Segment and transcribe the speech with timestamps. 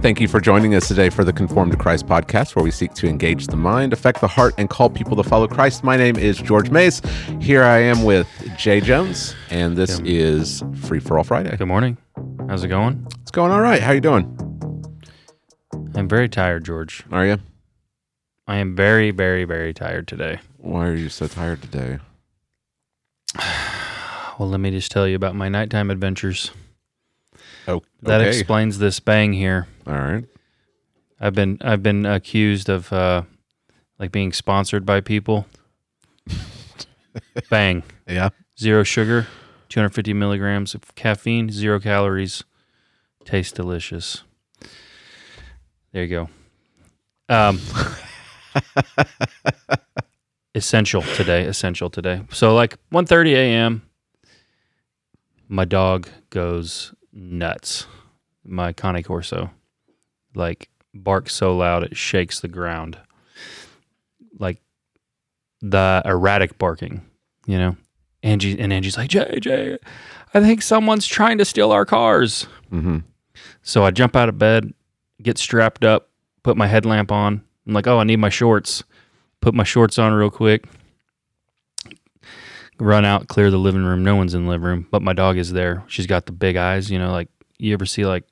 [0.00, 2.94] Thank you for joining us today for the Conform to Christ podcast, where we seek
[2.94, 5.82] to engage the mind, affect the heart, and call people to follow Christ.
[5.82, 7.02] My name is George Mace.
[7.40, 11.54] Here I am with Jay Jones, and this is Free for All Friday.
[11.56, 11.96] Good morning.
[12.48, 13.04] How's it going?
[13.22, 13.82] It's going all right.
[13.82, 14.24] How you doing?
[15.96, 17.02] I'm very tired, George.
[17.10, 17.38] Are you?
[18.46, 20.38] I am very, very, very tired today.
[20.58, 21.98] Why are you so tired today?
[24.38, 26.52] Well, let me just tell you about my nighttime adventures.
[27.66, 28.28] Oh, That okay.
[28.28, 29.66] explains this bang here.
[29.88, 30.24] All right.
[31.20, 33.22] I've been I've been accused of uh,
[33.98, 35.46] like being sponsored by people.
[37.50, 37.82] bang.
[38.06, 38.30] Yeah.
[38.58, 39.26] Zero sugar,
[39.68, 42.44] 250 milligrams of caffeine, zero calories.
[43.24, 44.22] Tastes delicious.
[45.92, 46.28] There you go.
[47.34, 47.60] Um,
[50.54, 51.44] essential today.
[51.44, 52.22] Essential today.
[52.30, 53.82] So like 1:30 a.m.
[55.48, 57.86] My dog goes nuts.
[58.44, 59.50] My Cane Corso,
[60.34, 62.98] like barks so loud it shakes the ground.
[64.38, 64.58] Like
[65.60, 67.02] the erratic barking,
[67.46, 67.76] you know.
[68.22, 69.78] Angie and Angie's like, Jay,
[70.34, 72.46] I think someone's trying to steal our cars.
[72.72, 72.98] Mm-hmm.
[73.62, 74.72] So I jump out of bed,
[75.22, 76.08] get strapped up,
[76.42, 77.42] put my headlamp on.
[77.66, 78.82] I'm like, oh, I need my shorts.
[79.40, 80.64] Put my shorts on real quick.
[82.80, 84.04] Run out, clear the living room.
[84.04, 85.84] No one's in the living room, but my dog is there.
[85.88, 88.24] She's got the big eyes, you know, like you ever see like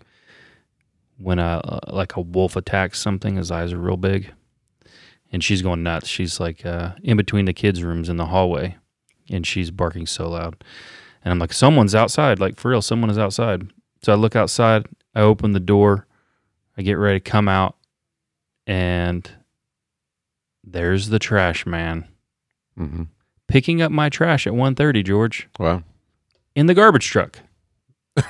[1.19, 4.33] when a like a wolf attacks something, his eyes are real big.
[5.33, 6.07] And she's going nuts.
[6.09, 8.77] She's like uh, in between the kids' rooms in the hallway,
[9.29, 10.63] and she's barking so loud.
[11.25, 12.39] And I'm like, someone's outside.
[12.39, 13.69] Like for real, someone is outside.
[14.03, 14.87] So I look outside.
[15.15, 16.07] I open the door.
[16.79, 17.77] I get ready to come out,
[18.67, 19.29] and
[20.65, 22.07] there's the trash man
[22.79, 23.05] Mm-hmm.
[23.49, 25.03] picking up my trash at 1:30.
[25.03, 25.83] George Wow.
[26.55, 27.41] in the garbage truck.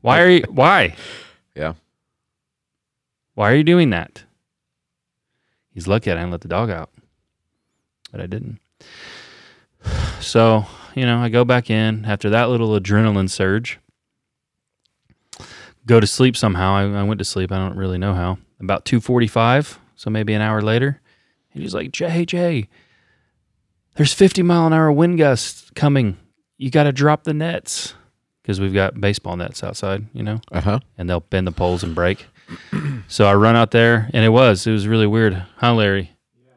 [0.00, 0.44] why are you?
[0.48, 0.94] Why?
[1.54, 1.74] Yeah.
[3.34, 4.24] Why are you doing that?
[5.70, 6.90] He's lucky I didn't let the dog out,
[8.10, 8.60] but I didn't.
[10.20, 13.78] So you know, I go back in after that little adrenaline surge.
[15.84, 16.72] Go to sleep somehow.
[16.72, 17.52] I, I went to sleep.
[17.52, 18.38] I don't really know how.
[18.60, 21.00] About two forty-five, so maybe an hour later,
[21.52, 22.68] and he's like, "Jay, Jay,
[23.96, 26.16] there's fifty mile an hour wind gusts coming.
[26.56, 27.94] You got to drop the nets
[28.44, 30.80] because we've got baseball nets outside, you know." Uh huh.
[30.98, 32.26] and they'll bend the poles and break.
[33.08, 36.10] so I run out there, and it was it was really weird, huh, Larry?
[36.38, 36.52] Yeah.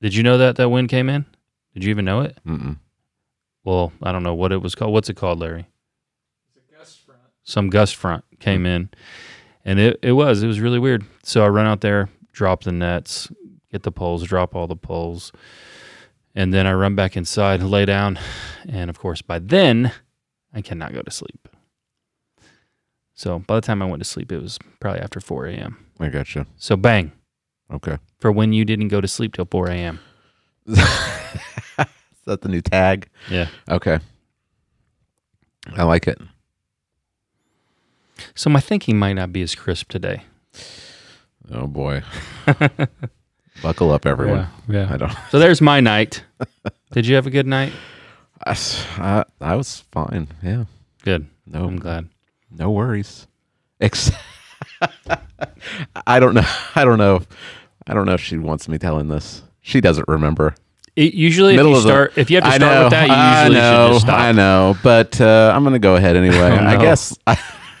[0.00, 1.26] Did you know that that wind came in?
[1.74, 2.38] Did you even know it?
[2.46, 2.78] Mm-mm.
[3.62, 4.92] Well, I don't know what it was called.
[4.92, 5.66] What's it called, Larry?
[6.78, 7.00] Gust
[7.44, 8.88] Some gust front came in,
[9.64, 11.04] and it it was it was really weird.
[11.22, 13.30] So I run out there, drop the nets,
[13.70, 15.32] get the poles, drop all the poles,
[16.34, 18.18] and then I run back inside, lay down,
[18.66, 19.92] and of course by then
[20.56, 21.48] I cannot go to sleep.
[23.14, 25.76] So by the time I went to sleep, it was probably after 4 a.m.
[26.00, 26.46] I gotcha.
[26.56, 27.12] So bang
[27.72, 27.98] Okay.
[28.18, 30.00] for when you didn't go to sleep till 4 a.m.
[30.66, 30.76] Is
[32.26, 33.08] that the new tag?
[33.30, 33.48] Yeah.
[33.70, 33.98] Okay.
[35.76, 36.18] I like it.
[38.34, 40.22] So my thinking might not be as crisp today.
[41.52, 42.02] Oh boy.
[43.62, 44.48] Buckle up, everyone.
[44.68, 44.88] Yeah.
[44.92, 45.12] I don't.
[45.30, 46.24] So there's my night.
[46.92, 47.72] Did you have a good night?
[48.44, 48.56] I,
[48.98, 50.28] I, I was fine.
[50.42, 50.64] Yeah.
[51.02, 51.26] Good.
[51.46, 51.64] No.
[51.64, 52.08] I'm glad.
[52.50, 53.26] No worries.
[53.80, 54.10] Ex-
[56.06, 56.44] I don't know.
[56.74, 57.16] I don't know.
[57.16, 57.26] If,
[57.86, 59.42] I don't know if she wants me telling this.
[59.60, 60.54] She doesn't remember.
[60.94, 62.82] It, usually, if you of the- start, if you have to start know.
[62.84, 63.86] with that, you I usually know.
[63.86, 64.18] should just stop.
[64.20, 64.76] I know.
[64.82, 66.36] But uh, I'm gonna go ahead anyway.
[66.38, 66.80] Oh, I no.
[66.80, 67.16] guess.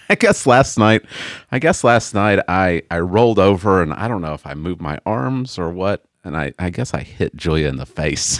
[0.08, 1.02] I, guess last night.
[1.50, 4.80] I guess last night I I rolled over and I don't know if I moved
[4.80, 8.38] my arms or what, and I I guess I hit Julia in the face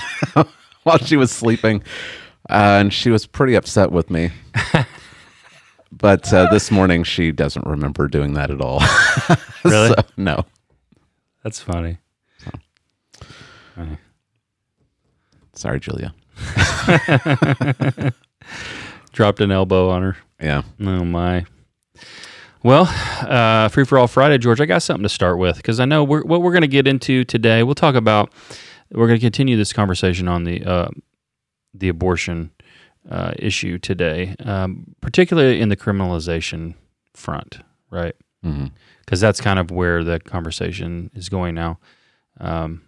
[0.86, 1.82] while she was sleeping,
[2.48, 4.30] uh, and she was pretty upset with me.
[5.92, 8.82] But uh, this morning she doesn't remember doing that at all.
[9.64, 9.88] Really?
[9.88, 10.44] So, no.
[11.42, 11.98] That's funny.
[15.54, 16.14] Sorry, Julia.
[19.12, 20.16] Dropped an elbow on her.
[20.40, 20.62] Yeah.
[20.80, 21.46] Oh my.
[22.62, 22.88] Well,
[23.22, 24.60] uh, free for all Friday, George.
[24.60, 26.86] I got something to start with because I know we're, what we're going to get
[26.86, 27.64] into today.
[27.64, 28.32] We'll talk about.
[28.90, 30.88] We're going to continue this conversation on the uh,
[31.74, 32.50] the abortion
[33.10, 36.74] uh, issue today, um, particularly in the criminalization
[37.14, 37.58] front,
[37.90, 38.14] right?
[39.04, 41.78] Because that's kind of where the conversation is going now.
[42.40, 42.82] Um,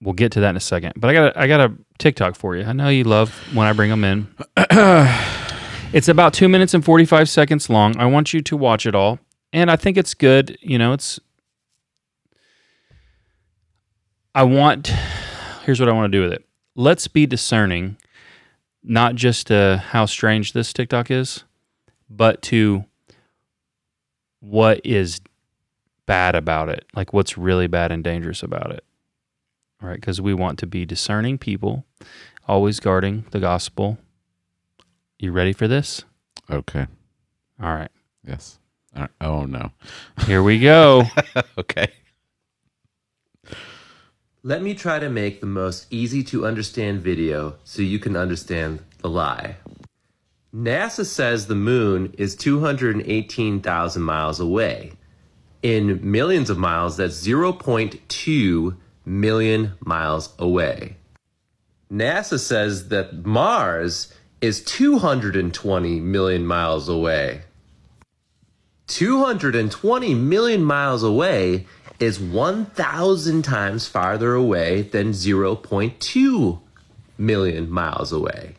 [0.00, 0.94] we'll get to that in a second.
[0.96, 2.64] But I got a, I got a TikTok for you.
[2.64, 4.28] I know you love when I bring them in.
[5.92, 7.96] it's about two minutes and forty five seconds long.
[7.98, 9.18] I want you to watch it all,
[9.52, 10.56] and I think it's good.
[10.60, 11.20] You know, it's.
[14.34, 14.92] I want.
[15.64, 16.44] Here's what I want to do with it.
[16.74, 17.96] Let's be discerning,
[18.82, 21.44] not just uh, how strange this TikTok is,
[22.08, 22.84] but to
[24.40, 25.20] what is
[26.06, 28.84] bad about it, like what's really bad and dangerous about it.
[29.82, 31.84] All right, because we want to be discerning people,
[32.46, 33.98] always guarding the gospel.
[35.18, 36.04] You ready for this?
[36.50, 36.86] Okay.
[37.60, 37.90] All right,
[38.26, 38.58] Yes.
[38.94, 39.10] All right.
[39.20, 39.70] Oh no.
[40.26, 41.04] here we go.
[41.58, 41.88] okay.
[44.48, 48.78] Let me try to make the most easy to understand video so you can understand
[49.02, 49.56] the lie.
[50.56, 54.92] NASA says the moon is 218,000 miles away.
[55.62, 60.96] In millions of miles, that's 0.2 million miles away.
[61.92, 67.42] NASA says that Mars is 220 million miles away.
[68.88, 71.66] 220 million miles away
[72.00, 76.60] is 1,000 times farther away than 0.2
[77.16, 78.54] million miles away.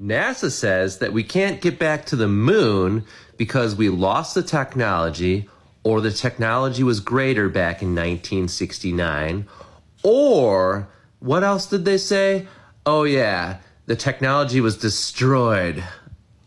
[0.00, 3.04] NASA says that we can't get back to the moon
[3.36, 5.48] because we lost the technology
[5.84, 9.46] or the technology was greater back in 1969
[10.02, 10.88] or
[11.20, 12.46] what else did they say?
[12.84, 15.82] Oh yeah, the technology was destroyed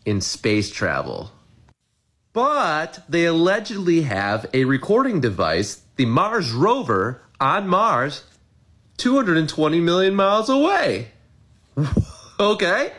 [0.06, 1.32] in space travel.
[2.32, 8.24] But they allegedly have a recording device, the Mars rover, on Mars,
[8.98, 11.08] 220 million miles away.
[12.40, 12.92] okay?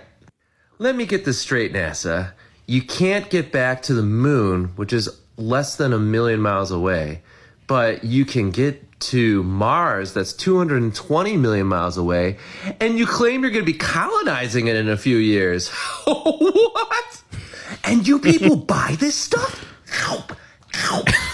[0.79, 2.33] Let me get this straight, NASA.
[2.65, 7.21] You can't get back to the moon, which is less than a million miles away,
[7.67, 12.37] but you can get to Mars, that's 220 million miles away,
[12.79, 15.69] and you claim you're going to be colonizing it in a few years.
[16.03, 17.23] what?
[17.83, 19.65] And you people buy this stuff?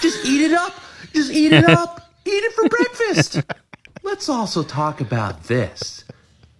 [0.00, 0.80] Just eat it up.
[1.12, 2.12] Just eat it up.
[2.24, 3.42] Eat it for breakfast.
[4.02, 6.04] Let's also talk about this.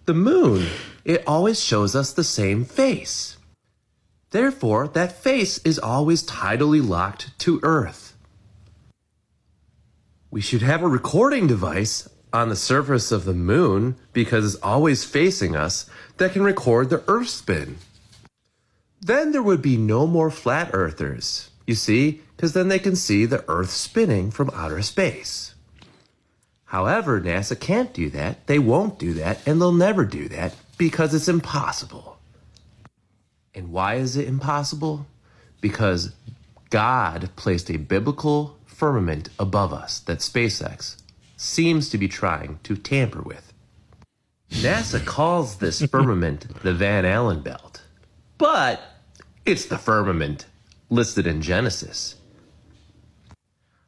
[0.05, 0.67] The moon,
[1.05, 3.37] it always shows us the same face.
[4.31, 8.15] Therefore, that face is always tidally locked to Earth.
[10.31, 15.03] We should have a recording device on the surface of the moon because it's always
[15.03, 17.77] facing us that can record the Earth spin.
[19.01, 23.25] Then there would be no more flat earthers, you see, because then they can see
[23.25, 25.55] the Earth spinning from outer space.
[26.65, 31.13] However, NASA can't do that, they won't do that, and they'll never do that because
[31.13, 32.19] it's impossible.
[33.55, 35.07] And why is it impossible?
[35.61, 36.13] Because
[36.69, 40.97] God placed a biblical firmament above us that SpaceX
[41.35, 43.51] seems to be trying to tamper with.
[44.51, 47.81] NASA calls this firmament the Van Allen belt,
[48.37, 48.81] but
[49.49, 50.45] it's the firmament
[50.91, 52.15] listed in Genesis.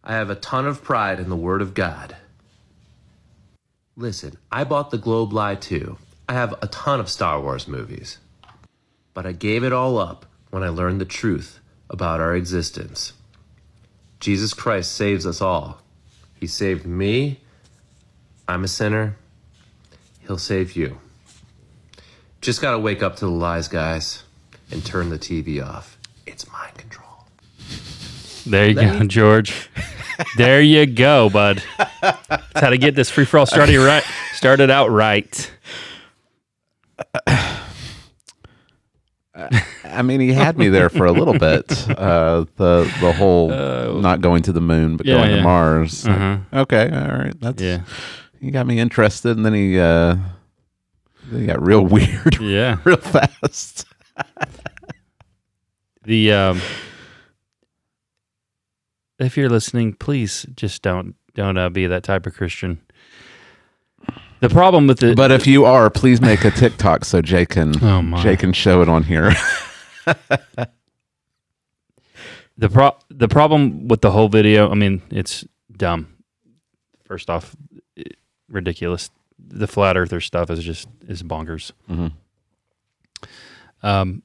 [0.03, 2.15] I have a ton of pride in the Word of God.
[3.95, 5.97] Listen, I bought the Globe Lie too.
[6.27, 8.17] I have a ton of Star Wars movies.
[9.13, 11.59] But I gave it all up when I learned the truth
[11.91, 13.13] about our existence.
[14.19, 15.79] Jesus Christ saves us all.
[16.39, 17.39] He saved me.
[18.47, 19.15] I'm a sinner.
[20.21, 20.97] He'll save you.
[22.41, 24.23] Just gotta wake up to the lies, guys,
[24.71, 25.97] and turn the TV off.
[26.25, 27.07] It's mind control.
[28.45, 29.69] There you Let go, me- George.
[30.37, 31.63] there you go, bud.
[32.01, 34.03] That's how to get this free for all started right.
[34.33, 35.51] Started out right.
[39.83, 41.89] I mean, he had me there for a little bit.
[41.89, 43.49] Uh, the the whole
[44.01, 45.41] not going to the moon but yeah, going to.
[45.41, 46.05] Mars.
[46.05, 46.37] Uh-huh.
[46.53, 47.33] Okay, all right.
[47.39, 47.81] That's Yeah.
[48.39, 50.15] He got me interested, and then he uh,
[51.31, 52.77] then he got real weird Yeah.
[52.83, 53.85] real fast.
[56.03, 56.61] The um,
[59.19, 62.81] if you're listening, please just don't don't uh, be that type of Christian.
[64.39, 67.73] The problem with it, But if you are, please make a TikTok so Jay can
[67.83, 68.17] Oh.
[68.23, 69.31] Jay can show it on here.
[72.57, 75.45] the pro the problem with the whole video, I mean, it's
[75.77, 76.07] dumb.
[77.05, 77.55] First off,
[77.95, 78.17] it-
[78.49, 79.11] ridiculous.
[79.37, 81.71] The flat earther stuff is just is bonkers.
[81.89, 82.13] Mhm.
[83.83, 84.23] Um,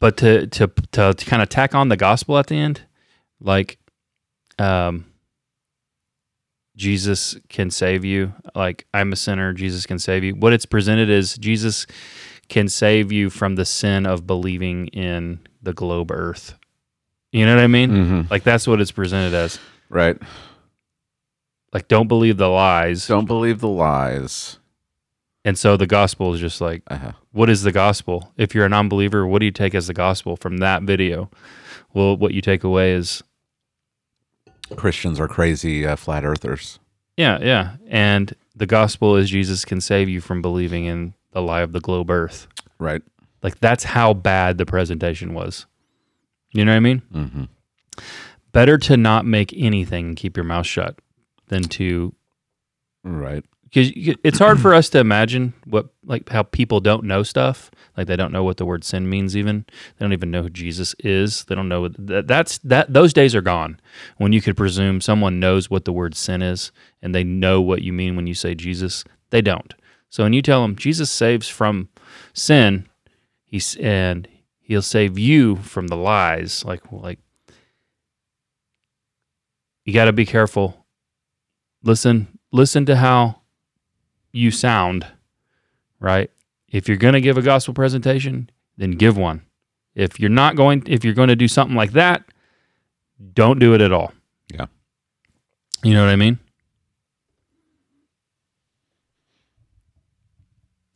[0.00, 2.82] but to to to, to kind of tack on the gospel at the end,
[3.40, 3.78] like,
[4.58, 5.06] um,
[6.76, 8.32] Jesus can save you.
[8.54, 10.34] Like I'm a sinner, Jesus can save you.
[10.34, 11.86] What it's presented is Jesus
[12.48, 16.54] can save you from the sin of believing in the globe Earth.
[17.32, 17.90] You know what I mean?
[17.90, 18.30] Mhm.
[18.30, 19.58] Like that's what it's presented as.
[19.88, 20.16] Right.
[21.72, 23.06] Like don't believe the lies.
[23.06, 24.58] Don't believe the lies.
[25.44, 27.12] And so the gospel is just like, Uh-huh.
[27.32, 28.32] what is the gospel?
[28.36, 31.30] If you're a non-believer, what do you take as the gospel from that video?
[31.92, 33.22] Well, what you take away is
[34.76, 36.78] Christians are crazy uh, flat earthers.
[37.16, 37.76] yeah, yeah.
[37.88, 41.80] And the gospel is Jesus can save you from believing in the lie of the
[41.80, 42.46] globe earth.
[42.78, 43.02] Right.
[43.42, 45.66] Like that's how bad the presentation was.
[46.52, 47.02] You know what I mean?
[47.12, 47.44] hmm
[48.52, 50.98] Better to not make anything and keep your mouth shut
[51.48, 52.14] than to
[53.02, 53.44] Right.
[53.74, 57.72] Because it's hard for us to imagine what like how people don't know stuff.
[57.96, 59.64] Like they don't know what the word sin means even.
[59.68, 61.44] They don't even know who jesus is.
[61.46, 63.80] They don't know that, that's that those days are gone
[64.18, 66.70] when you could presume someone knows what the word sin is
[67.02, 69.02] and they know what you mean when you say jesus.
[69.30, 69.74] They don't.
[70.08, 71.88] So when you tell them jesus saves from
[72.32, 72.88] sin
[73.42, 74.28] he's and
[74.60, 77.18] he'll save you from the lies like like
[79.84, 80.86] you got to be careful.
[81.82, 83.40] Listen listen to how
[84.34, 85.06] you sound,
[86.00, 86.30] right?
[86.68, 89.42] If you're going to give a gospel presentation, then give one.
[89.94, 92.24] If you're not going if you're going to do something like that,
[93.32, 94.12] don't do it at all.
[94.52, 94.66] Yeah.
[95.84, 96.40] You know what I mean?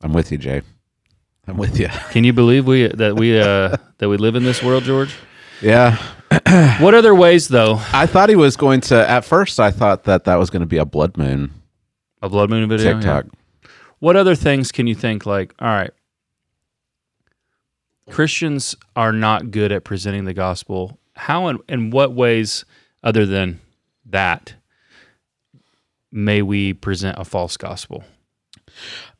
[0.02, 0.62] I'm with you, Jay.
[1.46, 1.88] I'm with you.
[2.10, 5.14] Can you believe we that we uh that we live in this world, George?
[5.62, 5.96] Yeah.
[6.80, 7.80] What other ways though?
[7.92, 9.08] I thought he was going to.
[9.08, 11.57] At first, I thought that that was going to be a blood moon
[12.22, 12.94] A blood moon video?
[12.94, 13.26] TikTok.
[13.26, 13.70] Yeah.
[14.00, 15.90] What other things can you think like, all right,
[18.10, 20.98] Christians are not good at presenting the gospel.
[21.14, 22.64] How and in what ways
[23.02, 23.60] other than
[24.06, 24.54] that
[26.10, 28.04] may we present a false gospel?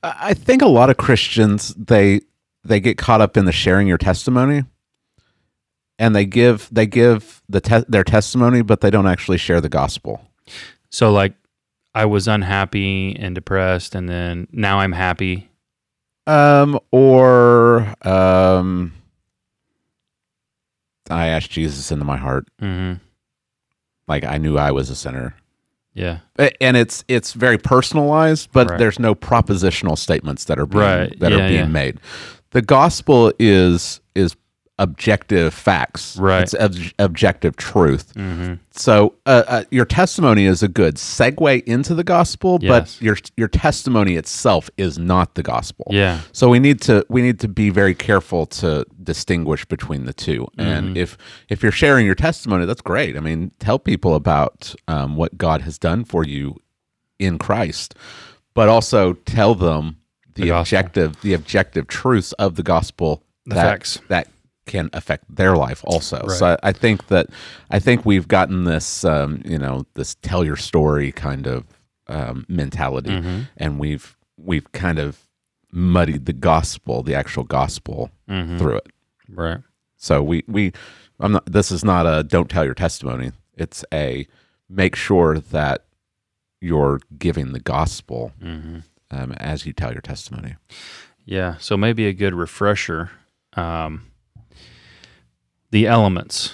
[0.03, 2.21] I I think a lot of Christians they
[2.65, 4.65] they get caught up in the sharing your testimony,
[5.99, 9.69] and they give they give the te- their testimony, but they don't actually share the
[9.69, 10.23] gospel.
[10.91, 11.35] So like
[11.95, 15.49] I was unhappy and depressed and then now I'm happy.
[16.27, 18.93] Um, or um,
[21.11, 23.03] I asked Jesus into my heart, Mm-hmm.
[24.07, 25.35] like I knew I was a sinner.
[25.95, 26.19] Yeah.
[26.61, 28.79] And it's it's very personalized, but Right.
[28.79, 31.19] there's no propositional statements that are being, Right.
[31.21, 31.67] that Yeah, are being yeah.
[31.67, 31.99] made.
[32.51, 34.37] The gospel is is
[34.79, 36.43] objective facts, Right.
[36.43, 38.15] It's ob- objective truth.
[38.15, 38.59] Mhm.
[38.71, 42.69] So uh, uh, your testimony is a good segue into the gospel, Yes.
[42.71, 45.87] but your your testimony itself is not the gospel.
[45.91, 46.21] Yeah.
[46.33, 50.43] So we need to we need to be very careful to distinguish between the 2
[50.59, 50.61] Mm-hmm.
[50.61, 51.19] And if
[51.49, 53.17] if you're sharing your testimony, that's great.
[53.17, 56.57] I mean, tell people about um, what God has done for you
[57.19, 57.95] in Christ,
[58.55, 59.97] but also tell them
[60.35, 63.99] the, The objective the objective truths of the gospel The that facts.
[64.09, 64.29] that
[64.69, 66.19] can affect their life also.
[66.21, 66.39] Right.
[66.39, 67.27] So I, I think that
[67.71, 71.65] I think we've gotten this um, you know this tell your story kind of
[72.07, 73.41] um, mentality, Mm-hmm.
[73.57, 75.27] and we've we've kind of
[75.73, 78.59] muddied the gospel, the actual gospel, Mhm.
[78.59, 78.87] through it.
[79.29, 79.59] Right.
[79.97, 80.73] So we we
[81.21, 81.47] I'm not.
[81.47, 83.33] This is not a don't tell your testimony.
[83.57, 84.27] It's a
[84.69, 85.85] make sure that
[86.61, 88.83] you're giving the gospel Mhm.
[89.11, 90.55] um, as you tell your testimony.
[91.25, 91.57] Yeah.
[91.59, 93.11] So maybe a good refresher.
[93.55, 94.08] Um,
[95.71, 96.53] the elements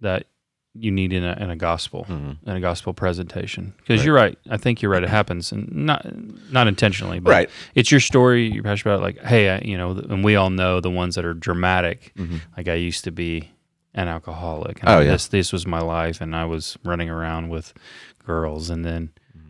[0.00, 0.26] that
[0.74, 2.48] you need in a, in a gospel Mm-hmm.
[2.48, 6.06] in a gospel presentation because you're right i think you're right it happens and not
[6.52, 7.50] not intentionally but Right.
[7.74, 10.48] it's your story you're passionate about it, like hey I, you know and we all
[10.50, 12.14] know the ones that are dramatic
[12.56, 13.50] like i used to be
[13.94, 14.98] an alcoholic and Mm-hmm.
[14.98, 15.10] Oh, yeah.
[15.12, 17.74] this this was my life and i was running around with
[18.24, 19.48] girls and then Mm-hmm.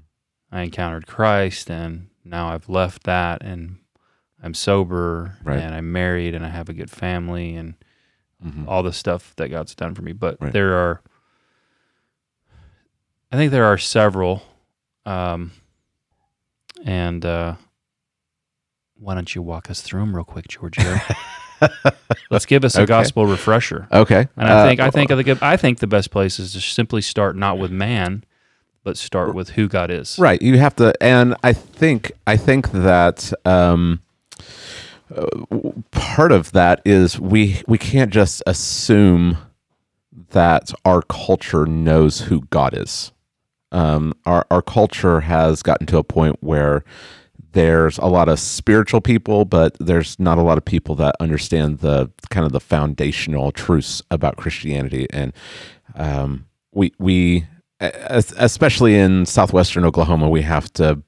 [0.52, 3.76] i encountered christ and now i've left that and
[4.42, 5.58] i'm sober Right.
[5.58, 7.74] and i'm married and i have a good family and
[8.44, 8.66] Mhm.
[8.66, 10.52] all the stuff that god's done for me but Right.
[10.52, 11.02] there are
[13.32, 14.42] i think there are several
[15.06, 15.52] um,
[16.84, 17.54] and uh,
[18.98, 20.84] why don't you walk us through them real quick giorgio
[22.30, 22.86] let's give us a Okay.
[22.86, 26.10] gospel refresher Okay, and I think Uh, think I think the I think the best
[26.10, 28.24] place is to simply start not with man,
[28.84, 30.18] but start with who God is.
[30.18, 30.40] Right.
[30.40, 34.00] You have to, and I think I think that um,
[35.90, 39.38] part of that is we we can't just assume
[40.30, 43.12] that our culture knows who God is.
[43.72, 46.84] Um, our our culture has gotten to a point where
[47.52, 51.78] there's a lot of spiritual people, but there's not a lot of people that understand
[51.78, 55.32] the kind of the foundational truths about Christianity, and
[55.94, 57.46] um, we we
[57.80, 61.02] especially in southwestern Oklahoma, we have to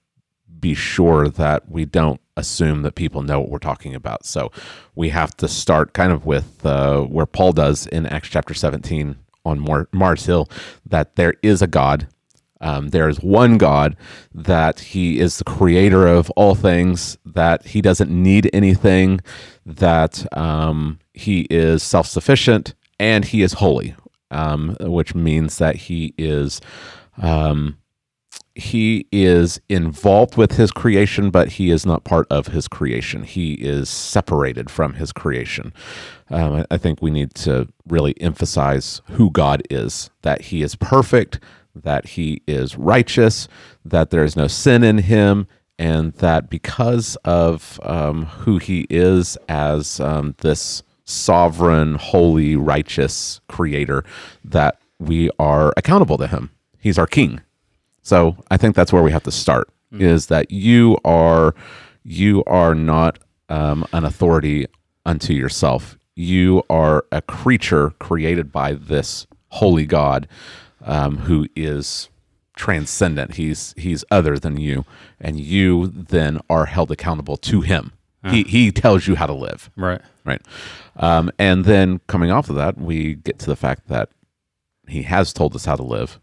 [0.58, 4.24] be sure that we don't assume that people know what we're talking about.
[4.24, 4.50] So
[4.94, 9.16] we have to start kind of with uh, where Paul does in Acts chapter 17
[9.44, 10.48] on Mar- Mars Hill
[10.86, 12.08] that there is a God.
[12.60, 13.96] Um, there is one God,
[14.32, 19.20] that He is the creator of all things, that He doesn't need anything,
[19.66, 23.96] that um, He is self sufficient, and He is holy,
[24.30, 26.60] um, which means that He is
[27.20, 27.78] um,
[28.54, 33.22] he is involved with his creation, but he is not part of his creation.
[33.22, 35.72] He is separated from his creation.
[36.28, 41.40] Um, I, think we need to really emphasize who God is that he is perfect,
[41.74, 43.48] that he is righteous,
[43.84, 45.46] that there is no sin in him,
[45.78, 54.04] and that because of um, who he is as um, this sovereign, holy, righteous creator,
[54.44, 56.50] that we are accountable to him.
[56.78, 57.40] He's our king.
[58.02, 59.68] So I think that's where we have to start
[59.98, 61.54] is that you are
[62.02, 63.18] you are not
[63.50, 64.66] um, an authority
[65.04, 65.98] unto yourself.
[66.16, 70.26] You are a creature created by this holy God
[70.84, 72.08] um, who is
[72.56, 73.34] transcendent.
[73.34, 74.84] He's he's other than you,
[75.20, 77.92] and you then are held accountable to him.
[78.24, 80.00] He he tells you how to live Right.
[80.24, 80.40] right?
[80.96, 84.10] Um, and then coming off of that, we get to the fact that
[84.86, 86.20] he has told us how to live,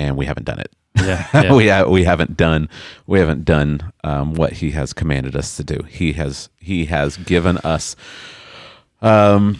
[0.00, 0.72] and we haven't done it.
[0.96, 1.26] Yeah.
[1.34, 1.54] yeah.
[1.54, 2.68] we ha- we haven't done
[3.06, 5.82] we haven't done um, what he has commanded us to do.
[5.88, 7.94] He has he has given us
[9.02, 9.58] um,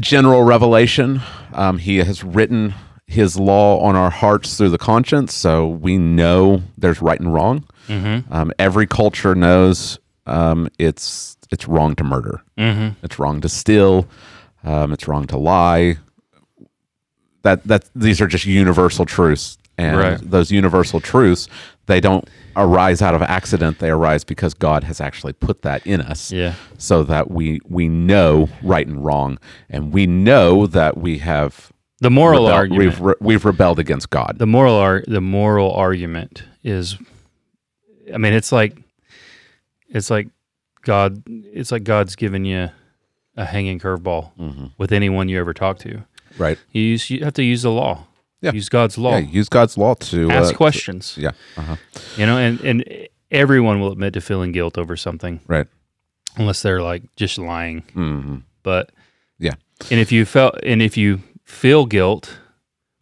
[0.00, 1.20] general revelation.
[1.52, 2.74] Um, he has written
[3.06, 7.64] his law on our hearts through the conscience, so we know there's right and wrong.
[8.30, 12.42] Um, every culture knows um, it's it's wrong to murder.
[13.02, 14.08] It's wrong to steal.
[14.64, 15.98] Um, it's wrong to lie.
[17.46, 20.18] That that these are just universal truths, and Right.
[20.36, 21.48] those universal truths
[21.86, 23.78] they don't arise out of accident.
[23.78, 26.54] They arise because God has actually put that in us Yeah.
[26.78, 29.38] so that we we know right and wrong,
[29.70, 32.78] and we know that we have The moral argument.
[32.84, 34.32] we've re- we've rebelled against God.
[34.38, 36.96] the moral ar- the moral argument is
[38.12, 38.72] I mean it's like
[39.88, 40.28] it's like
[40.82, 42.70] God it's like God's given you
[43.36, 44.66] a hanging curveball Mm-hmm.
[44.78, 46.02] with anyone you ever talk to.
[46.38, 46.58] Right?
[46.72, 48.04] You use you have to use the law.
[48.42, 48.52] Yeah.
[48.52, 49.12] Use God's law.
[49.16, 51.14] Yeah, use God's law to Ask uh, to- questions.
[51.18, 51.76] yeah, uh-huh.
[52.16, 52.84] You know, and and
[53.30, 55.66] everyone will admit to feeling guilt over something right.
[56.36, 57.80] unless they're like just lying.
[57.94, 58.92] hmm But
[59.38, 59.54] Yeah,
[59.90, 62.38] and if you felt and if you feel guilt,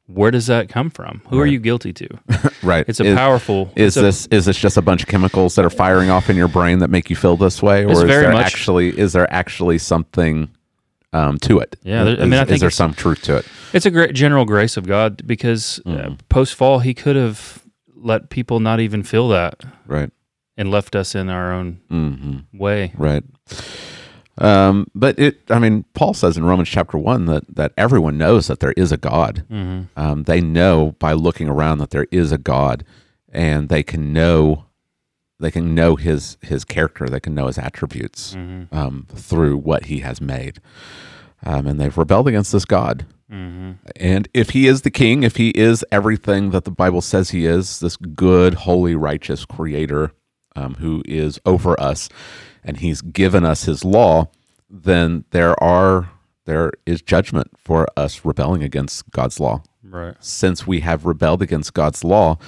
[0.07, 1.20] where does that come from?
[1.31, 2.09] Who are you guilty to?
[2.62, 2.85] right.
[2.88, 5.57] It's a is, powerful Is it's a- this is this just a bunch of chemicals
[5.57, 8.03] that are firing off in your brain that make you feel this way, or is
[8.05, 10.49] there much- actually is there actually something
[11.14, 11.77] um, to it?
[11.83, 13.46] Yeah, there- I mean, I is think there some truth to it?
[13.72, 16.12] It's a great general grace of God because Mm-hmm.
[16.12, 17.62] uh, post fall he could have
[17.96, 20.11] let people not even feel that Right.
[20.59, 22.92] and left us in our own hmm way.
[22.98, 23.24] Right.
[24.37, 28.48] Um, but it, I mean, Paul says in Romans chapter one that that everyone knows
[28.48, 29.44] that there is a God.
[29.96, 32.85] Um, they know by looking around that there is a God,
[33.33, 34.64] and they can know,
[35.40, 37.09] they can know his his character.
[37.09, 38.35] They can know his attributes
[38.73, 40.61] um, through what he has made.
[41.47, 43.07] Um, and they've rebelled against this God.
[43.97, 47.47] And if he is the king, if he is everything that the Bible says he
[47.47, 50.12] is, this good, holy, righteous creator
[50.57, 52.09] um, who is over us,
[52.62, 54.29] and he's given us his law,
[54.70, 56.11] then there are
[56.47, 59.62] there is judgment for us rebelling against God's law.
[59.83, 60.14] Right.
[60.20, 62.38] Since we have rebelled against God's law,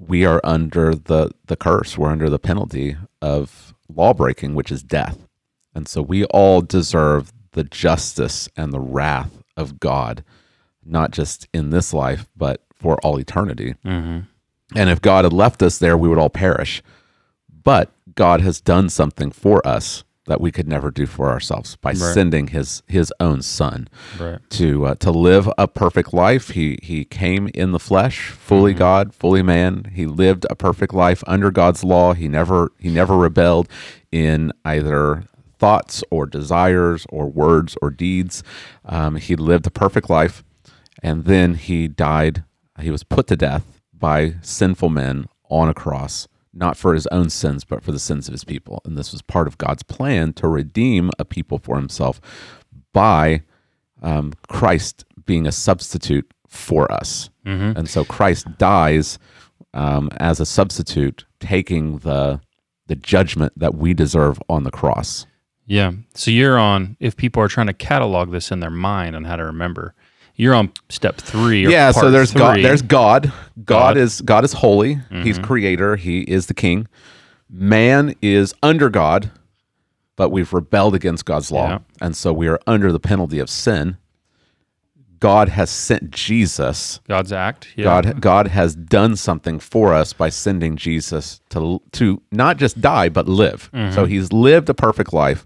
[0.00, 1.98] we are under the the curse.
[1.98, 5.28] We're under the penalty of law breaking, which is death.
[5.74, 10.24] And so we all deserve the justice and the wrath of God,
[10.84, 13.74] not just in this life, but for all eternity.
[13.84, 14.20] Mm-hmm.
[14.76, 16.82] And if God had left us there, we would all perish.
[17.62, 21.92] But God has done something for us that we could never do for ourselves by
[22.12, 24.38] sending his his own son Right.
[24.50, 26.50] to uh, to live a perfect life.
[26.50, 29.90] He he came in the flesh, fully God, fully man.
[29.94, 32.12] He lived a perfect life under God's law.
[32.14, 33.68] He never he never rebelled
[34.12, 35.24] in either
[35.58, 38.42] thoughts or desires or words or deeds.
[38.84, 40.42] Um, he lived a perfect life,
[41.02, 42.44] and then he died.
[42.80, 46.28] He was put to death by sinful men on a cross.
[46.52, 48.82] Not for his own sins, but for the sins of his people.
[48.84, 52.20] And this was part of God's plan to redeem a people for himself
[52.92, 53.42] by
[54.02, 57.30] um, Christ being a substitute for us.
[57.76, 59.18] And so Christ dies
[59.72, 62.40] um, as a substitute, taking the
[62.88, 65.24] the judgment that we deserve on the cross.
[65.64, 65.92] Yeah.
[66.14, 69.36] So you're on if people are trying to catalog this in their mind on how
[69.36, 69.94] to remember,
[70.40, 71.66] you're on step three.
[71.66, 72.58] Or yeah, so there's God.
[72.58, 73.32] There's God.
[73.56, 73.96] God, God.
[73.96, 74.98] is God is holy.
[75.10, 75.96] He's creator.
[75.96, 76.86] He is the king.
[77.48, 79.30] Man is under God,
[80.16, 81.78] but we've rebelled against God's law, Yeah.
[82.00, 83.96] and so we are under the penalty of sin.
[85.18, 87.68] God has sent Jesus God's act.
[87.76, 87.84] Yeah.
[87.84, 93.10] God God has done something for us by sending Jesus to to not just die
[93.10, 93.68] but live.
[93.92, 95.44] So he's lived a perfect life,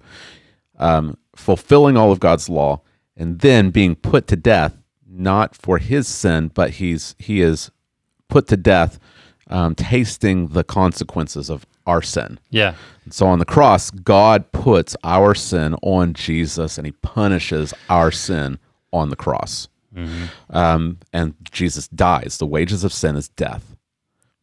[0.79, 2.83] um, fulfilling all of God's law,
[3.17, 4.77] and then being put to death
[5.15, 7.71] not for his sin, but he's he is
[8.29, 8.99] put to death
[9.49, 12.39] um, tasting the consequences of our sin.
[12.51, 12.75] Yeah.
[13.11, 18.59] So on the cross, God puts our sin on Jesus and he punishes our sin
[18.93, 19.69] on the cross.
[20.51, 22.39] Um, and Jesus dies.
[22.39, 23.77] The wages of sin is death.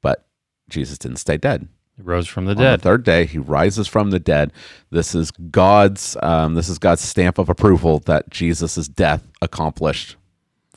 [0.02, 0.26] But
[0.70, 1.68] Jesus didn't stay dead.
[1.98, 2.80] He rose from the On dead.
[2.80, 4.54] the third day, he rises from the dead.
[4.92, 10.16] This is God's um, this is God's stamp of approval that Jesus' death accomplished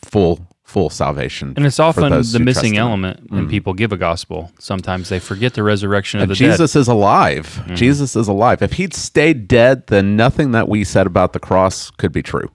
[0.05, 1.53] full full salvation.
[1.57, 2.79] and it's often the missing trust in him.
[2.81, 4.51] element when people give a gospel.
[4.59, 6.51] Sometimes they forget the resurrection of And the dead.
[6.53, 7.63] Jesus is alive.
[7.75, 8.63] Jesus is alive.
[8.63, 12.51] If he'd stayed dead, then nothing that we said about the cross could be true.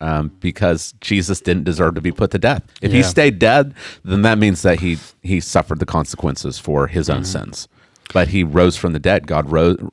[0.00, 2.62] Um, because Jesus didn't deserve to be put to death.
[2.82, 3.72] If he stayed dead,
[4.04, 7.16] then that means that he he suffered the consequences for his Mm-hmm.
[7.18, 7.68] own sins.
[8.12, 9.26] But he rose from the dead.
[9.26, 9.46] God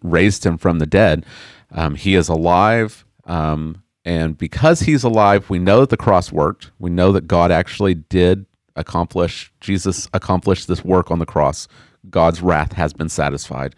[0.03, 1.25] raised him from the dead.
[1.71, 3.05] Um, he is alive.
[3.25, 6.71] Um, and because he's alive, we know that the cross worked.
[6.79, 11.67] We know that God actually did accomplish, Jesus accomplished this work on the cross.
[12.09, 13.75] God's wrath has been satisfied.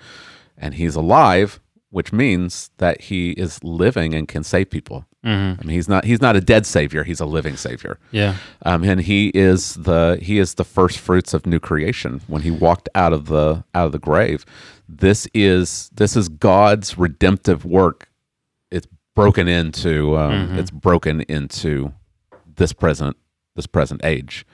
[0.57, 1.59] And he's alive,
[1.89, 5.05] which means that he is living and can save people.
[5.57, 7.03] I mean, he's not he's not a dead savior.
[7.03, 7.97] He's a living savior.
[8.11, 8.35] yeah.
[8.63, 12.51] Um, and he is the he is the first fruits of new creation when he
[12.51, 14.45] walked out of the out of the grave.
[14.87, 18.07] This is this is God's redemptive work.
[19.15, 21.93] Broken into um, it's broken into
[22.55, 23.15] this present
[23.55, 24.45] this present age.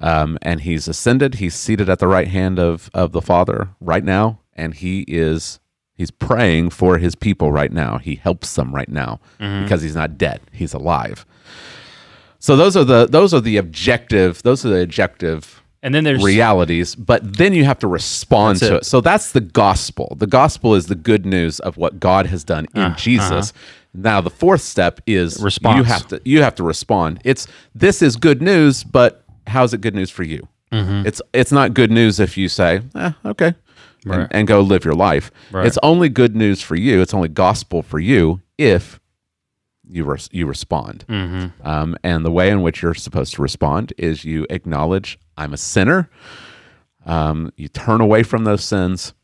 [0.00, 1.34] Um, and he's ascended.
[1.36, 5.58] He's seated at the right hand of of the Father right now, and he is
[5.94, 7.98] he's praying for his people right now.
[7.98, 10.40] He helps them right now because he's not dead.
[10.52, 11.26] He's alive.
[12.38, 16.22] So those are the those are the objective those are the objective And then there's
[16.22, 18.76] realities, but then you have to respond to it.
[18.78, 18.84] it.
[18.86, 20.14] So that's the gospel.
[20.18, 23.52] The gospel is the good news of what God has done in Uh, Jesus.
[23.98, 25.76] Now the fourth step is Response.
[25.76, 27.20] You have to you have to respond.
[27.24, 30.46] It's this is good news, but how's it good news for you?
[30.72, 31.06] Mm-hmm.
[31.06, 33.54] It's it's not good news if you say, eh, okay,
[34.04, 35.30] and, and go live your life.
[35.50, 35.66] Right.
[35.66, 37.00] It's only good news for you.
[37.00, 39.00] It's only gospel for you if
[39.88, 41.04] you res- you respond.
[41.08, 41.66] Mm-hmm.
[41.66, 45.56] Um, and the way in which you're supposed to respond is you acknowledge I'm a
[45.56, 46.10] sinner.
[47.06, 49.14] Um, you turn away from those sins,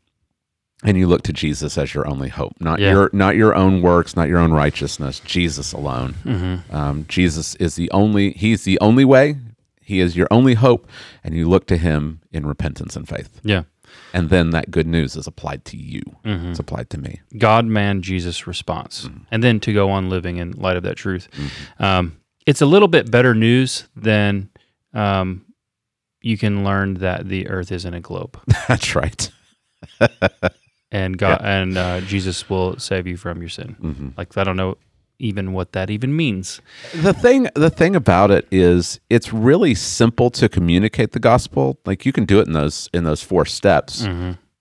[0.85, 2.91] and you look to Jesus as your only hope, not Yeah.
[2.91, 5.19] your not your own works, not your own righteousness.
[5.19, 6.13] Jesus alone.
[6.23, 6.73] Mm-hmm.
[6.75, 8.31] Um, Jesus is the only.
[8.31, 9.35] He's the only way.
[9.81, 10.87] He is your only hope,
[11.23, 13.41] and you look to Him in repentance and faith.
[13.43, 13.63] yeah.
[14.13, 16.01] And then that good news is applied to you.
[16.23, 16.49] Mm-hmm.
[16.51, 17.19] It's applied to me.
[17.37, 19.23] God, man, Jesus response, Mm-hmm.
[19.31, 21.27] and then to go on living in light of that truth.
[21.79, 24.49] Um, it's a little bit better news than
[24.93, 25.45] um,
[26.21, 29.29] you can learn that the Earth isn't a globe, That's right.
[30.95, 33.75] and God and uh, Jesus will save you from your sin.
[33.81, 34.09] Mm-hmm.
[34.17, 34.77] Like I don't know
[35.19, 36.61] even what that even means.
[36.93, 42.05] the thing the thing about it is it's really simple to communicate the gospel like
[42.05, 44.05] you can do it in those in those four steps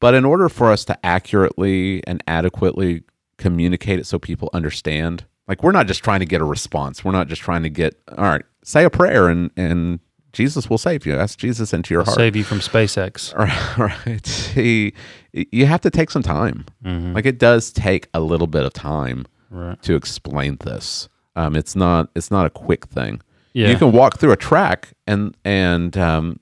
[0.01, 3.03] but in order for us to accurately and adequately
[3.37, 7.11] communicate it so people understand like we're not just trying to get a response we're
[7.11, 9.99] not just trying to get all right say a prayer and and
[10.35, 13.35] jesus will save you ask jesus into your heart Save you from SpaceX.
[13.39, 14.93] right right he
[15.33, 19.25] you have to take some time like it does take a little bit of time
[19.51, 19.81] Right.
[19.83, 21.09] to explain this.
[21.37, 23.21] Um, it's not it's not a quick thing.
[23.53, 23.69] Yeah.
[23.69, 26.41] You can walk through a tract and and um,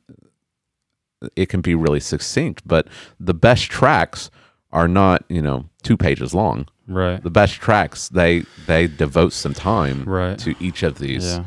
[1.37, 2.87] it can be really succinct, but
[3.21, 4.31] the best tracts
[4.73, 6.67] are not you know two pages long.
[6.89, 7.23] Right.
[7.23, 10.39] The best tracts they they devote some time Right.
[10.39, 11.45] to each of these Yeah.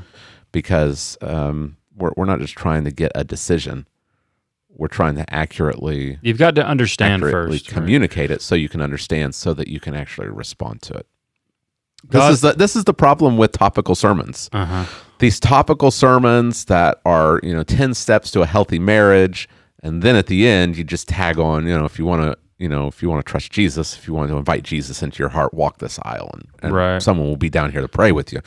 [0.51, 3.87] because um, we're we're not just trying to get a decision.
[4.77, 7.71] We're trying to accurately You've got to understand accurately first.
[7.71, 7.77] right?
[7.77, 11.07] communicate it so you can understand so that you can actually respond to it.
[12.09, 14.49] God- this is the this is the problem with topical sermons.
[14.51, 14.85] Uh-huh.
[15.19, 19.47] These topical sermons that are, you know, 10 steps to a healthy marriage
[19.81, 22.37] and then at the end you just tag on, you know, if you want to,
[22.57, 25.19] you know, if you want to trust Jesus, if you want to invite Jesus into
[25.19, 27.01] your heart, walk this aisle and, and Right.
[27.01, 28.41] someone will be down here to pray with you.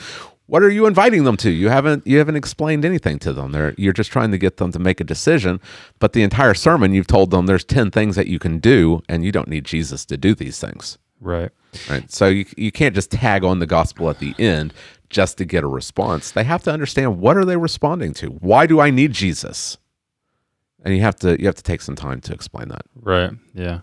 [0.48, 1.50] What are you inviting them to?
[1.50, 3.52] You haven't you haven't explained anything to them.
[3.52, 5.61] They're, you're just trying to get them to make a decision,
[5.98, 9.24] but the entire sermon you've told them there's 10 things that you can do and
[9.26, 10.96] you don't need Jesus to do these things.
[11.20, 11.50] Right.
[11.90, 12.11] Right.
[12.11, 14.72] So you, you can't just tag on the gospel at the end
[15.11, 16.30] just to get a response.
[16.30, 18.28] They have to understand what are they responding to?
[18.28, 19.76] Why do I need Jesus?
[20.82, 22.87] And you have to you have to take some time to explain that.
[22.94, 23.32] Right.
[23.52, 23.80] Yeah.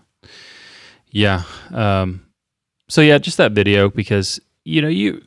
[1.10, 1.44] Yeah.
[1.72, 2.26] Um,
[2.88, 5.22] so yeah, just that video because you know you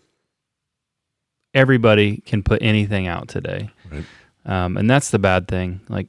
[1.53, 4.05] everybody can put anything out today, Right.
[4.45, 5.81] um, and that's the bad thing.
[5.89, 6.07] Like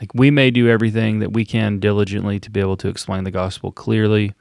[0.00, 3.30] like we may do everything that we can diligently to be able to explain the
[3.30, 4.32] gospel clearly,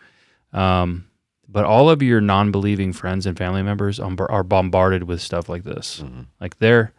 [0.53, 1.05] um,
[1.49, 5.63] but all of your non-believing friends and family members um, are bombarded with stuff like
[5.63, 6.03] this.
[6.39, 6.93] Like they're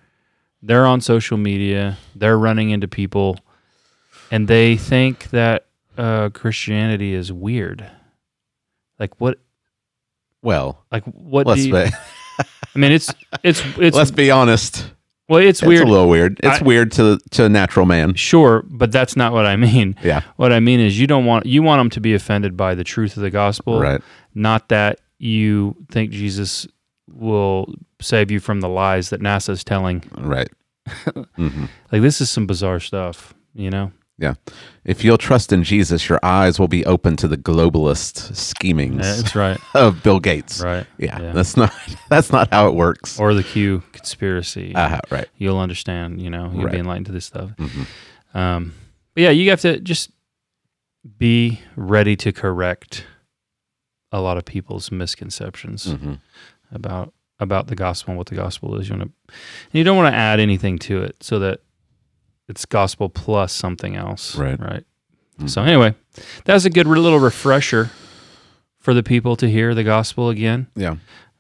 [0.63, 3.39] they're on social media, they're running into people
[4.31, 7.87] and they think that uh, Christianity is weird.
[8.99, 9.39] Like what?
[10.43, 11.47] Well, Like what?
[11.47, 11.75] let's do you,
[12.74, 14.92] I mean, it's it's it's let's be honest.
[15.28, 15.87] well, it's It's weird.
[15.88, 16.38] a little weird.
[16.42, 18.14] It's I- weird to to a natural man.
[18.14, 19.96] Sure, but that's not what I mean.
[20.02, 20.22] Yeah.
[20.37, 22.85] What I mean is you don't want you want them to be offended by the
[22.85, 24.00] truth of the gospel, Right.
[24.35, 26.66] Not that you think Jesus
[27.12, 30.02] will save you from the lies that NASA's telling.
[30.16, 30.48] Right.
[31.37, 33.92] hmm Like this is some bizarre stuff, you know.
[34.20, 34.35] Yeah.
[34.85, 39.16] If you'll trust in Jesus, your eyes will be open to the globalist schemings Yeah,
[39.16, 40.61] That's right, of Bill Gates.
[40.61, 40.87] right.
[40.98, 41.33] Yeah, Yeah.
[41.33, 41.72] That's not
[42.11, 43.18] that's not how it works.
[43.18, 44.74] Or the Q conspiracy.
[44.74, 45.26] uh, right.
[45.38, 46.20] You'll understand.
[46.20, 46.72] You know, you'll Right.
[46.72, 47.50] be enlightened to this stuff.
[47.56, 47.87] Mhm.
[48.38, 48.74] Um,
[49.14, 50.11] but yeah, you have to just
[51.18, 53.06] be ready to correct
[54.12, 55.87] a lot of people's misconceptions.
[55.87, 56.20] Mhm.
[56.72, 58.88] about about the gospel and what the gospel is.
[58.88, 59.33] You want to,
[59.72, 61.61] and you don't want to add anything to it so that
[62.51, 64.37] it's gospel plus something else.
[64.37, 64.59] Right.
[64.61, 64.85] Right.
[65.41, 65.49] Mhm.
[65.49, 65.95] So anyway,
[66.45, 67.91] that's a good little refresher
[68.79, 70.67] for the people to hear the gospel again.
[70.77, 70.97] Yeah.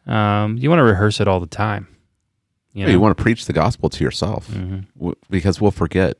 [0.06, 1.86] Um, you want to rehearse it all the time.
[2.72, 4.86] You, You, want to preach the gospel to yourself Mhm.
[4.96, 6.16] w- because we'll forget.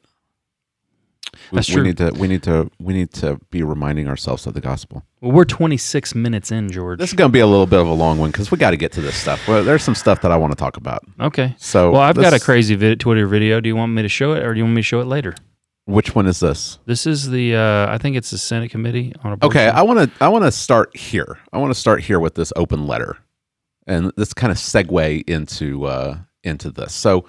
[1.51, 1.83] We, That's we true.
[1.85, 5.05] need to we need to we need to be reminding ourselves of the gospel.
[5.21, 6.99] Well, we're 26 minutes in, George.
[6.99, 8.71] This is going to be a little bit of a long one because we got
[8.71, 9.47] to get to this stuff.
[9.49, 11.03] Well, there's some stuff that I want to talk about.
[11.21, 11.55] okay.
[11.59, 13.61] So, Well, I've got a crazy vid- Twitter video.
[13.61, 15.07] Do you want me to show it, or do you want me to show it
[15.07, 15.35] later?
[15.87, 16.79] Which one is this?
[16.87, 17.57] This is the.
[17.57, 19.59] Uh, I think it's the Senate Committee on Abortion.
[19.61, 21.39] Okay, I want to I want to start here.
[21.53, 23.19] I want to start here with this open letter,
[23.89, 26.95] and this kind of segue into uh, into this.
[26.95, 27.25] So,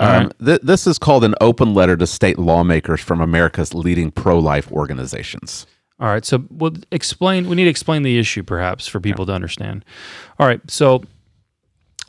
[0.00, 0.32] um, right.
[0.44, 4.70] th- this is called an open letter to state lawmakers from America's leading pro life
[4.72, 5.66] organizations.
[6.00, 7.48] All right, so we'll explain.
[7.48, 9.84] We need to explain the issue, perhaps, for people to understand.
[10.38, 11.04] All right, so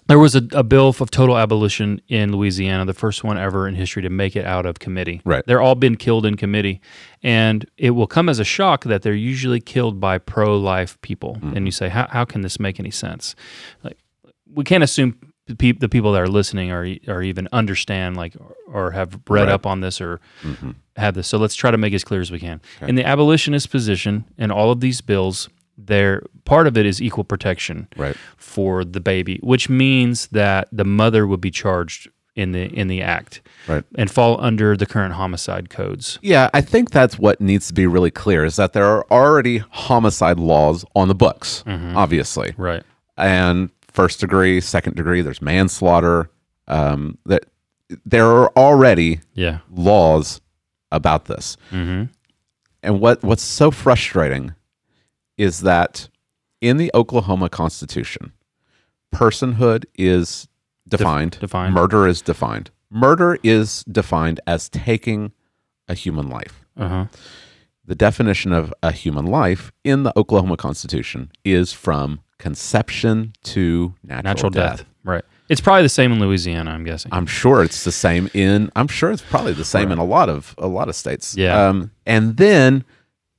[0.08, 3.76] there was a, a bill of total abolition in Louisiana, the first one ever in
[3.76, 5.22] history to make it out of committee.
[5.24, 5.46] Right.
[5.46, 6.82] they're all been killed in committee,
[7.22, 11.38] and it will come as a shock that they're usually killed by pro-life people.
[11.56, 13.36] And you say, how how can this make any sense?
[13.84, 13.98] Like,
[14.52, 18.56] we can't assume the, the people that are listening are or even understand like or,
[18.68, 19.50] or have read Right.
[19.50, 20.72] up on this or mm-hmm.
[20.96, 21.28] have this.
[21.28, 22.62] So let's try to make it as clear as we can.
[22.82, 27.24] In the abolitionist position, in all of these bills, there part of it is equal
[27.24, 28.16] protection Right.
[28.38, 33.02] for the baby, which means that the mother would be charged in the in the
[33.02, 33.84] act Right.
[33.96, 36.20] and fall under the current homicide codes.
[36.22, 39.58] Yeah, I think that's what needs to be really clear is that there are already
[39.70, 41.98] homicide laws on the books, mm-hmm.
[41.98, 42.54] obviously.
[42.58, 42.84] Right.
[43.18, 45.22] and first degree, second degree.
[45.22, 46.30] There's manslaughter.
[46.68, 47.44] Um, that
[48.06, 49.60] there are already Yeah.
[49.70, 50.40] laws
[50.92, 51.58] about this.
[51.72, 52.06] Mm-hmm.
[52.82, 54.54] And what what's so frustrating
[55.38, 56.08] is that
[56.62, 58.32] in the Oklahoma Constitution,
[59.14, 60.48] personhood is
[60.88, 61.38] defined.
[61.40, 61.74] defined.
[61.74, 62.72] Murder is defined.
[62.90, 65.32] Murder is defined as taking
[65.88, 66.66] a human life.
[66.78, 67.06] Uh huh.
[67.86, 74.24] The definition of a human life in the Oklahoma Constitution is from conception to natural,
[74.24, 74.86] Natural death.
[75.04, 75.24] Right.
[75.50, 76.72] It's probably the same in Louisiana.
[76.72, 77.12] I'm guessing.
[77.14, 78.72] I'm sure it's the same in.
[78.78, 81.36] I'm sure it's probably the same in a lot of a lot of states.
[81.36, 81.68] Yeah.
[81.68, 82.86] Um, and then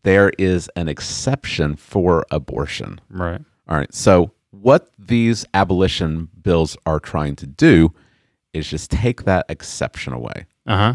[0.02, 3.00] there is an exception for abortion.
[3.08, 3.40] right.
[3.66, 3.92] All right.
[3.94, 7.94] So what these abolition bills are trying to do
[8.52, 10.94] is just take that exception away Uh huh.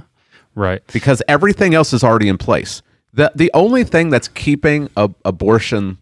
[0.54, 0.82] Right.
[0.94, 2.84] because everything else is already in place.
[3.14, 5.98] The the only thing that's keeping a, abortion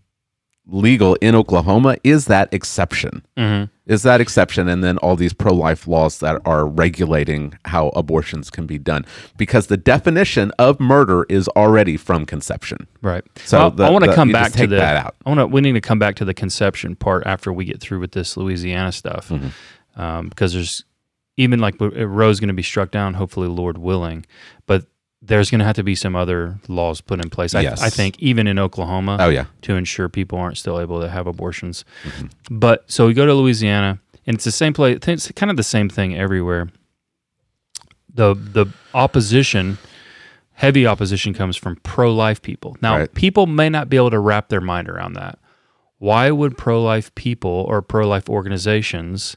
[0.69, 3.25] legal in Oklahoma is that exception.
[3.37, 3.71] Mm-hmm.
[3.89, 8.65] Is that exception and then all these pro-life laws that are regulating how abortions can
[8.67, 9.05] be done
[9.37, 12.85] because the definition of murder is already from conception.
[13.01, 13.23] Right.
[13.45, 14.75] So Well, the- I want to come back to the.
[14.75, 15.15] that out.
[15.25, 15.47] I want to.
[15.47, 18.35] We need to come back to the conception part after we get through with this
[18.35, 20.01] Louisiana stuff, Mm-hmm.
[20.01, 20.83] um, because there's
[21.37, 24.25] even like Roe's going to be struck down, hopefully, Lord willing,
[24.65, 24.85] but
[25.21, 27.55] there's going to have to be some other laws put in place.
[27.55, 27.81] I, Yes.
[27.81, 29.45] I think even in Oklahoma, Oh yeah.
[29.63, 31.83] to ensure people aren't still able to have abortions.
[32.03, 32.59] Mm-hmm.
[32.59, 34.99] But so we go to Louisiana, and it's the same place.
[35.07, 36.69] It's kind of the same thing everywhere.
[38.13, 39.77] the The opposition,
[40.53, 42.75] heavy opposition, comes from pro life people.
[42.81, 43.13] Now, Right.
[43.13, 45.39] people may not be able to wrap their mind around that.
[45.99, 49.35] Why would pro life people or pro life organizations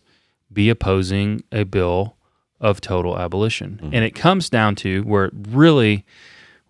[0.52, 2.16] be opposing a bill
[2.60, 3.80] of total abolition?
[3.92, 6.04] And it comes down to where it really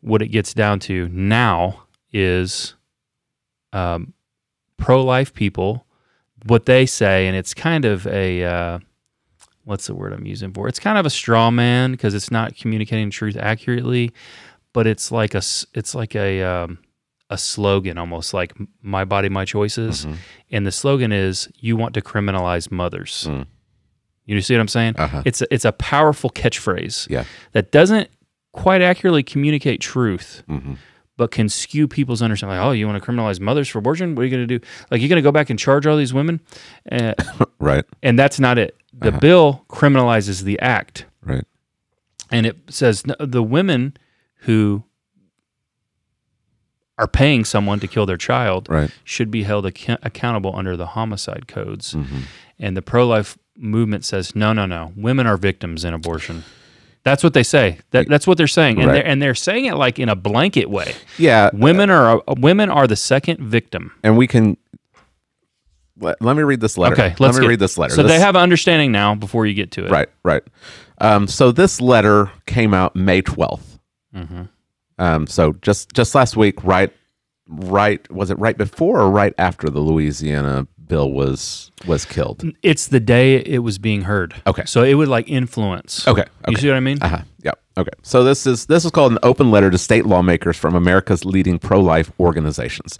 [0.01, 2.75] what it gets down to now is
[3.73, 4.13] um,
[4.77, 5.87] pro life people,
[6.47, 8.79] what they say, and it's kind of a uh,
[9.65, 10.69] what's the word I'm using for?
[10.69, 14.13] It's kind of a straw man because it's not communicating truth accurately,
[14.73, 15.43] but it's like a
[15.75, 16.79] it's like a um,
[17.29, 20.07] a slogan almost like my body my choices,
[20.51, 23.27] and the slogan is you want to criminalize mothers.
[23.29, 23.47] Mm.
[24.37, 24.95] You see what I'm saying?
[24.97, 25.23] Uh-huh.
[25.25, 27.25] It's a, it's a powerful catchphrase Yeah.
[27.53, 28.09] that doesn't
[28.53, 30.43] quite accurately communicate truth,
[31.17, 32.57] but can skew people's understanding.
[32.59, 34.15] Like, oh, you want to criminalize mothers for abortion?
[34.15, 34.65] What are you going to do?
[34.91, 36.41] Like, you're going to go back and charge all these women,
[36.91, 37.15] uh,
[37.59, 37.85] Right.
[38.03, 38.77] and that's not it.
[38.93, 41.45] The bill criminalizes the act, Right.
[42.31, 43.97] and it says the women
[44.45, 44.85] who
[46.99, 48.91] are paying someone to kill their child Right.
[49.05, 51.95] should be held ac- accountable under the homicide codes.
[51.95, 52.19] Mm-hmm.
[52.61, 54.93] And the pro life movement says, no, no, no.
[54.97, 56.45] Women are victims in abortion.
[57.03, 57.79] That's what they say.
[57.93, 58.93] That, that's what they're saying, and Right.
[58.97, 60.95] they're and they're saying it like in a blanket way.
[61.19, 61.49] Yeah.
[61.55, 63.91] Women are women are the second victim.
[64.05, 64.59] And we can.
[65.99, 66.95] Let, let me read this letter.
[66.95, 67.95] Okay, Let me get- read this letter.
[67.95, 69.15] So This- they have an understanding now.
[69.15, 70.43] Before you get to it, Right, right.
[70.99, 73.79] Um, so this letter came out May 12th.
[74.15, 74.43] Mm-hmm.
[74.99, 76.93] Um, so just just last week, right,
[77.49, 78.11] right.
[78.11, 82.45] Was it right before or right after the Louisiana bill was was killed?
[82.63, 84.35] It's the day it was being heard.
[84.47, 84.65] Okay.
[84.67, 86.07] So it would like influence.
[86.07, 86.99] Okay, You see what I mean?
[87.01, 87.23] Uh huh.
[87.43, 87.59] Yep.
[87.79, 87.97] Okay.
[88.03, 91.59] So this is this is called an open letter to state lawmakers from America's leading
[91.59, 92.99] pro-life organizations,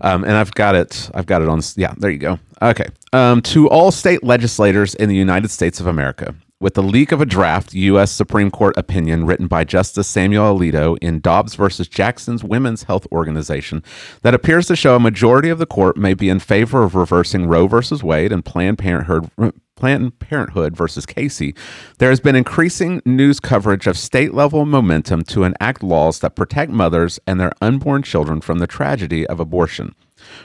[0.00, 1.10] um, and I've got it.
[1.14, 1.60] I've got it on.
[1.76, 1.94] Yeah.
[1.96, 2.38] There you go.
[2.60, 2.86] Okay.
[3.12, 6.34] Um, to all state legislators in the United States of America.
[6.60, 8.10] With the leak of a draft U.S.
[8.10, 13.80] Supreme Court opinion written by Justice Samuel Alito in Dobbs versus Jackson's Women's Health Organization
[14.22, 17.46] that appears to show a majority of the court may be in favor of reversing
[17.46, 19.30] Roe versus Wade and Planned Parenthood
[19.76, 21.54] Planned Parenthood versus Casey,
[21.98, 26.72] there has been increasing news coverage of state level momentum to enact laws that protect
[26.72, 29.94] mothers and their unborn children from the tragedy of abortion.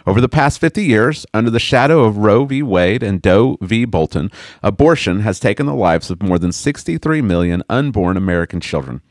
[0.06, 2.62] Over the past 50 years, under the shadow of Roe v.
[2.63, 3.86] Wade and Doe v.
[3.86, 9.02] Bolton, abortion has taken the lives of more than 63 million unborn American children.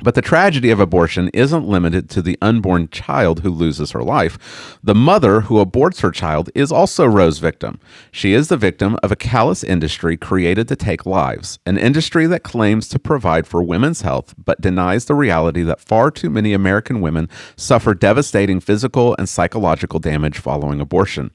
[0.00, 4.78] But the tragedy of abortion isn't limited to the unborn child who loses her life.
[4.82, 7.80] The mother who aborts her child is also Roe's victim.
[8.12, 12.44] She is the victim of a callous industry created to take lives, an industry that
[12.44, 17.00] claims to provide for women's health but denies the reality that far too many American
[17.00, 21.32] women suffer devastating physical and psychological damage following abortion.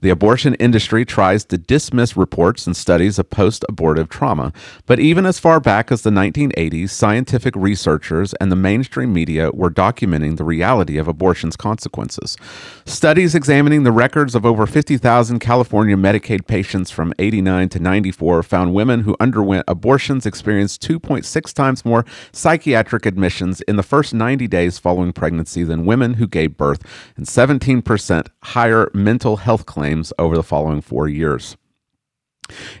[0.00, 4.52] The abortion industry tries to dismiss reports and studies of post abortive trauma,
[4.86, 9.70] but even as far back as the 1980s, scientific researchers and the mainstream media were
[9.70, 12.36] documenting the reality of abortion's consequences.
[12.84, 18.74] Studies examining the records of over 50,000 California Medicaid patients from 89 to 94 found
[18.74, 24.78] women who underwent abortions experienced 2.6 times more psychiatric admissions in the first 90 days
[24.78, 26.82] following pregnancy than women who gave birth,
[27.16, 31.56] and 17% higher mental health claims over the following four years.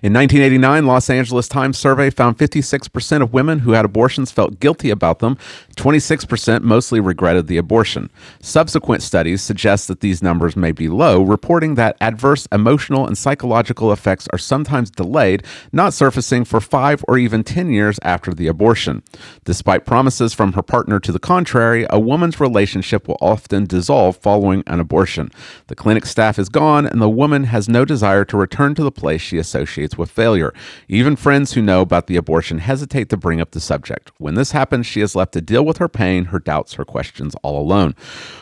[0.02, 4.90] In 1989, Los Angeles Times survey found 56% of women who had abortions felt guilty
[4.90, 5.38] about them.
[5.76, 8.10] 26% mostly regretted the abortion.
[8.40, 13.92] Subsequent studies suggest that these numbers may be low, reporting that adverse emotional and psychological
[13.92, 19.02] effects are sometimes delayed, not surfacing for 5 or even 10 years after the abortion.
[19.44, 24.62] Despite promises from her partner to the contrary, a woman's relationship will often dissolve following
[24.66, 25.30] an abortion.
[25.68, 28.92] The clinic staff is gone and the woman has no desire to return to the
[28.92, 30.52] place she associates with failure.
[30.88, 34.10] Even friends who know about the abortion hesitate to bring up the subject.
[34.18, 37.34] When this happens, she is left to deal with her pain, her doubts, her questions
[37.42, 37.94] all alone.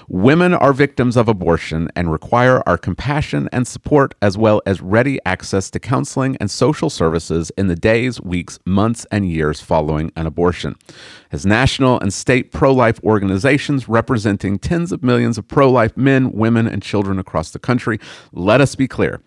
[0.08, 5.18] Women are victims of abortion and require our compassion and support, as well as ready
[5.26, 10.26] access to counseling and social services in the days, weeks, months, and years following an
[10.26, 10.76] abortion.
[11.30, 16.32] As national and state pro life organizations representing tens of millions of pro life men,
[16.32, 17.98] women, and children across the country,
[18.32, 19.20] let us be clear.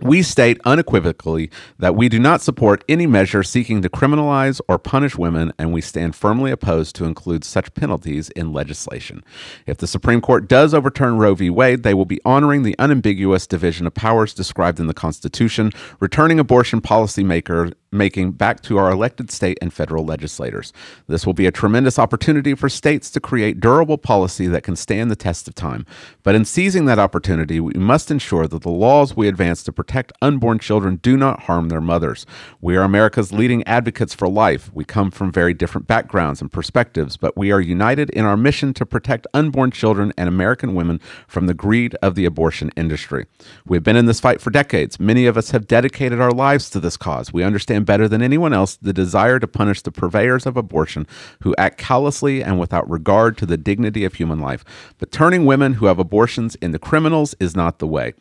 [0.00, 5.16] We state unequivocally that we do not support any measure seeking to criminalize or punish
[5.16, 9.22] women, and we stand firmly opposed to include such penalties in legislation.
[9.64, 11.50] If the Supreme Court does overturn Roe v.
[11.50, 16.40] Wade, they will be honoring the unambiguous division of powers described in the Constitution, returning
[16.40, 20.72] abortion policy maker making back to our elected state and federal legislators.
[21.06, 25.10] This will be a tremendous opportunity for states to create durable policy that can stand
[25.10, 25.86] the test of time.
[26.22, 30.12] But in seizing that opportunity, we must ensure that the laws we advance to protect
[30.22, 32.26] unborn children do not harm their mothers.
[32.60, 34.70] We are America's leading advocates for life.
[34.72, 38.72] We come from very different backgrounds and perspectives, but we are united in our mission
[38.74, 43.26] to protect unborn children and American women from the greed of the abortion industry.
[43.66, 44.98] We've been in this fight for decades.
[44.98, 47.32] Many of us have dedicated our lives to this cause.
[47.32, 51.06] We understand better than anyone else the desire to punish the purveyors of abortion
[51.42, 54.64] who act callously and without regard to the dignity of human life.
[54.98, 58.14] But turning women who have abortions into criminals is not the way.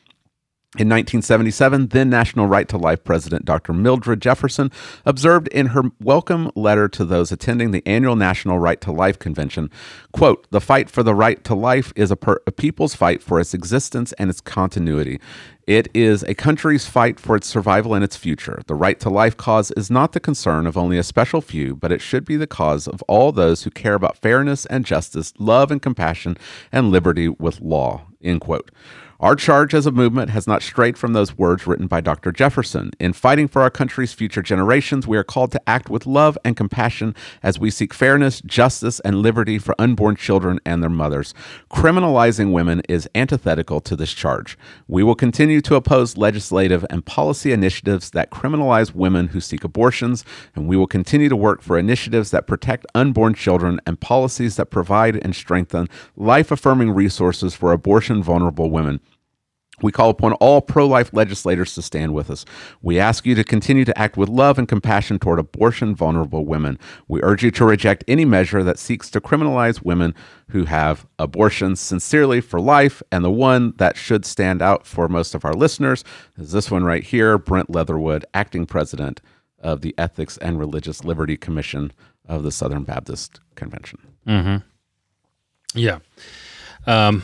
[0.79, 3.73] In 1977, then National Right to Life President Dr.
[3.73, 4.71] Mildred Jefferson
[5.05, 9.69] observed in her welcome letter to those attending the annual National Right to Life Convention,
[10.13, 13.37] quote, "The fight for the right to life is a, per- a people's fight for
[13.37, 15.19] its existence and its continuity.
[15.67, 18.61] It is a country's fight for its survival and its future.
[18.67, 21.91] The right to life cause is not the concern of only a special few, but
[21.91, 25.69] it should be the cause of all those who care about fairness and justice, love
[25.69, 26.37] and compassion,
[26.71, 28.71] and liberty with law." End quote.
[29.21, 32.31] Our charge as a movement has not strayed from those words written by Dr.
[32.31, 32.89] Jefferson.
[32.99, 36.57] In fighting for our country's future generations, we are called to act with love and
[36.57, 37.13] compassion
[37.43, 41.35] as we seek fairness, justice, and liberty for unborn children and their mothers.
[41.69, 44.57] Criminalizing women is antithetical to this charge.
[44.87, 50.25] We will continue to oppose legislative and policy initiatives that criminalize women who seek abortions,
[50.55, 54.71] and we will continue to work for initiatives that protect unborn children and policies that
[54.71, 58.99] provide and strengthen life affirming resources for abortion vulnerable women.
[59.83, 62.45] We call upon all pro life legislators to stand with us.
[62.81, 66.77] We ask you to continue to act with love and compassion toward abortion vulnerable women.
[67.07, 70.13] We urge you to reject any measure that seeks to criminalize women
[70.49, 73.01] who have abortions sincerely for life.
[73.11, 76.03] And the one that should stand out for most of our listeners
[76.37, 79.21] is this one right here Brent Leatherwood, acting president
[79.59, 81.91] of the Ethics and Religious Liberty Commission
[82.27, 83.99] of the Southern Baptist Convention.
[84.27, 84.57] Mm-hmm.
[85.75, 85.99] Yeah.
[86.87, 87.23] Um,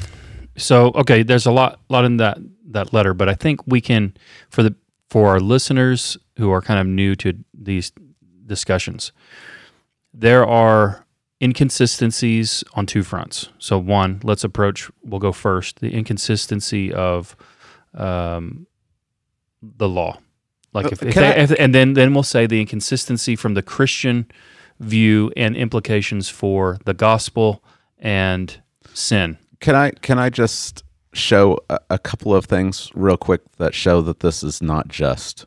[0.58, 2.38] so okay, there's a lot lot in that
[2.72, 4.14] that letter, but I think we can
[4.50, 4.76] for the
[5.10, 7.92] for our listeners who are kind of new to these
[8.46, 9.12] discussions,
[10.14, 11.06] there are
[11.42, 13.50] inconsistencies on two fronts.
[13.60, 14.90] So one, let's approach.
[15.04, 15.80] We'll go first.
[15.80, 17.36] The inconsistency of
[17.94, 18.68] um,
[19.62, 20.18] the law,
[20.74, 23.62] like if, if, they, I- if and then then we'll say the inconsistency from the
[23.64, 24.30] Christian
[24.80, 27.64] view and implications for the gospel
[27.98, 28.62] and
[28.94, 29.38] sin.
[29.60, 30.84] Can I can I just
[31.14, 35.46] show a, a couple of things real quick that show that this is not just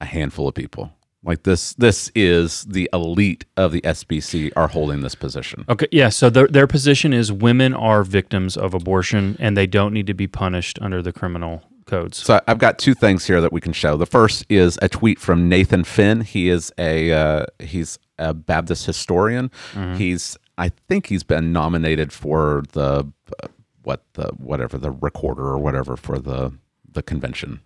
[0.00, 0.92] a handful of people.
[1.24, 5.64] Like this this is the elite of the SBC are holding this position.
[5.68, 6.08] Okay, yeah.
[6.10, 10.14] So their their position is women are victims of abortion and they don't need to
[10.14, 12.18] be punished under the criminal codes.
[12.18, 13.96] So I've got two things here that we can show.
[13.96, 16.20] The first is a tweet from Nathan Finn.
[16.20, 19.50] He is a uh, he's a Baptist historian.
[19.96, 23.10] He's I think he's been nominated for the
[23.42, 23.48] uh,
[23.82, 26.52] what the whatever the recorder or whatever for the
[26.90, 27.60] the convention.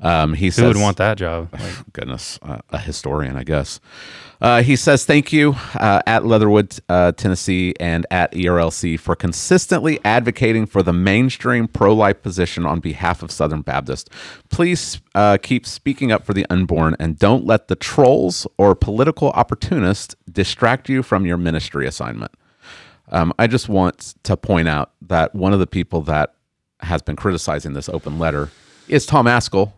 [0.00, 1.48] Um, he Who says, would want that job?
[1.52, 3.80] Like, goodness, uh, a historian, I guess.
[4.40, 9.98] Uh, he says, Thank you uh, at Leatherwood, uh, Tennessee, and at ERLC for consistently
[10.04, 14.10] advocating for the mainstream pro life position on behalf of Southern Baptist.
[14.48, 19.30] Please uh, keep speaking up for the unborn and don't let the trolls or political
[19.30, 22.32] opportunists distract you from your ministry assignment.
[23.10, 26.34] Um, I just want to point out that one of the people that
[26.80, 28.50] has been criticizing this open letter
[28.88, 29.72] is Tom Ascol,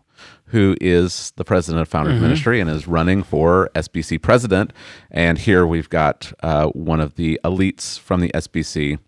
[0.46, 4.72] who is the president of Founders Ministry and is running for SBC president.
[5.10, 8.98] And here we've got uh, one of the elites from the SBC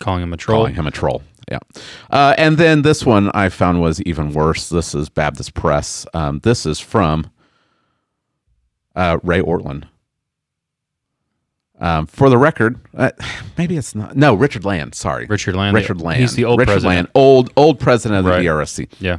[0.00, 0.58] calling him a troll.
[0.60, 1.22] calling him a troll.
[1.50, 1.58] Yeah.
[2.10, 4.68] Uh, and then this one I found was even worse.
[4.68, 6.06] This is Baptist Press.
[6.14, 7.30] Um, this is from
[8.94, 9.84] uh, Ray Ortlund.
[11.82, 13.10] Um, for the record, uh,
[13.56, 14.14] maybe it's not.
[14.14, 14.94] No, Richard Land.
[14.94, 15.74] Sorry, Richard Land.
[15.74, 16.20] Richard Land.
[16.20, 16.94] He's the old Richard president.
[16.94, 18.44] Land, old old president of the Right.
[18.44, 18.90] ERSC.
[19.00, 19.16] Yeah.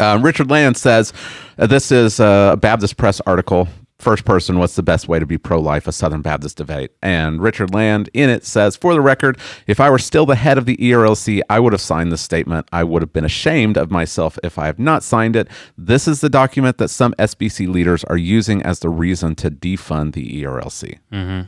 [0.00, 1.12] Um, Richard Land says,
[1.58, 3.68] uh, "This is a Baptist Press article.
[3.98, 5.86] First person, what's the best way to be pro-life?
[5.86, 9.36] A Southern Baptist debate." And Richard Land in it says, "For the record,
[9.66, 12.66] if I were still the head of the ERLC, I would have signed this statement.
[12.72, 15.48] I would have been ashamed of myself if I have not signed it.
[15.76, 20.14] This is the document that some SBC leaders are using as the reason to defund
[20.14, 21.40] the ERLC." hmm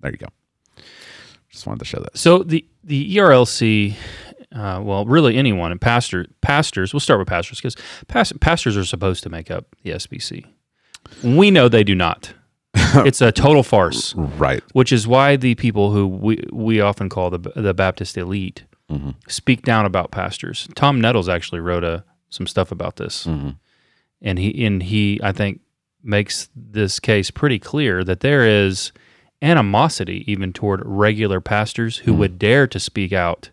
[0.00, 0.26] There you go.
[1.48, 2.18] Just wanted to show that.
[2.18, 3.94] So the the ERLC,
[4.56, 6.94] uh, well, really anyone and pastor pastors.
[6.94, 7.76] We'll start with pastors because
[8.08, 10.46] past, pastors are supposed to make up the SBC.
[11.22, 12.32] We know they do not.
[12.74, 14.14] it's a total farce.
[14.14, 14.62] Right.
[14.72, 19.10] which is why the people who we we often call the the Baptist elite mm-hmm.
[19.28, 20.68] speak down about pastors.
[20.74, 23.50] Tom Nettles actually wrote a some stuff about this, mm-hmm.
[24.20, 25.60] and he and he I think
[26.02, 28.92] makes this case pretty clear that there is
[29.42, 32.20] animosity even toward regular pastors who mm-hmm.
[32.20, 33.50] would dare to speak out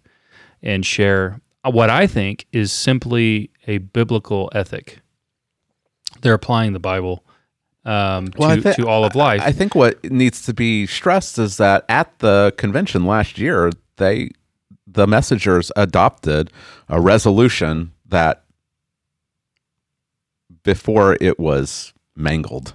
[0.63, 4.99] and share what I think is simply a biblical ethic.
[6.21, 7.23] They're applying the Bible
[7.85, 9.41] um, Well, to, thi- to all of life.
[9.43, 14.29] I think what needs to be stressed is that at the convention last year, they
[14.87, 16.51] the messengers adopted
[16.87, 18.43] a resolution that
[20.63, 22.73] before it was mangled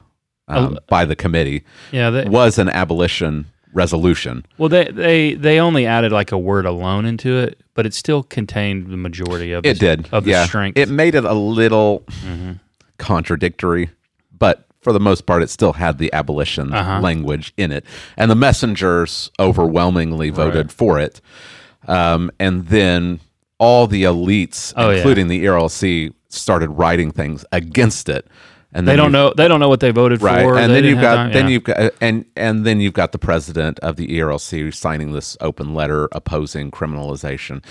[0.48, 0.78] um, Oh.
[0.88, 3.46] by the committee yeah, they, was an abolition
[3.78, 4.44] resolution.
[4.58, 8.22] Well, they they they only added like a word alone into it, but it still
[8.22, 10.08] contained the majority of It the, did.
[10.12, 10.44] of the yeah.
[10.46, 10.76] strength.
[10.76, 10.92] Mm-hmm.
[10.92, 12.04] It made it a little
[12.98, 13.90] contradictory,
[14.36, 17.00] but for the most part, it still had the abolition Uh-huh.
[17.00, 17.84] language in it.
[18.16, 21.20] And the messengers overwhelmingly voted for it.
[21.86, 23.20] Um, and then
[23.58, 24.96] all the elites, Oh, yeah.
[24.96, 28.26] including the ERLC, started writing things against it.
[28.72, 30.58] And they don't know they don't know what they voted right for.
[30.58, 31.50] and then you've got time- then yeah.
[31.50, 35.72] you've got and and then you've got the president of the ERLC signing this open
[35.74, 37.64] letter opposing criminalization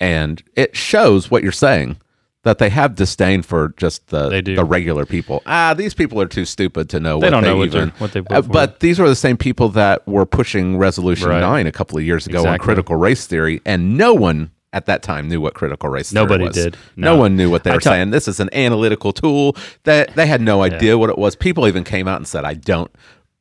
[0.00, 1.96] and it shows what you're saying
[2.44, 6.44] that they have disdain for just the the regular people ah these people are too
[6.44, 8.48] stupid to know They what don't they know what even what they Uh, for.
[8.48, 11.40] but these were the same people that were pushing resolution Right.
[11.40, 15.02] 9 a couple of years ago on critical race theory and no one at that
[15.02, 16.54] time knew what critical race theory Nobody was.
[16.54, 16.76] did.
[16.96, 17.14] No.
[17.14, 17.20] No.
[17.20, 18.10] one knew what they were ta- saying.
[18.10, 21.34] This is an analytical tool that they had no idea what it was.
[21.36, 22.90] People even came out and said, "I don't."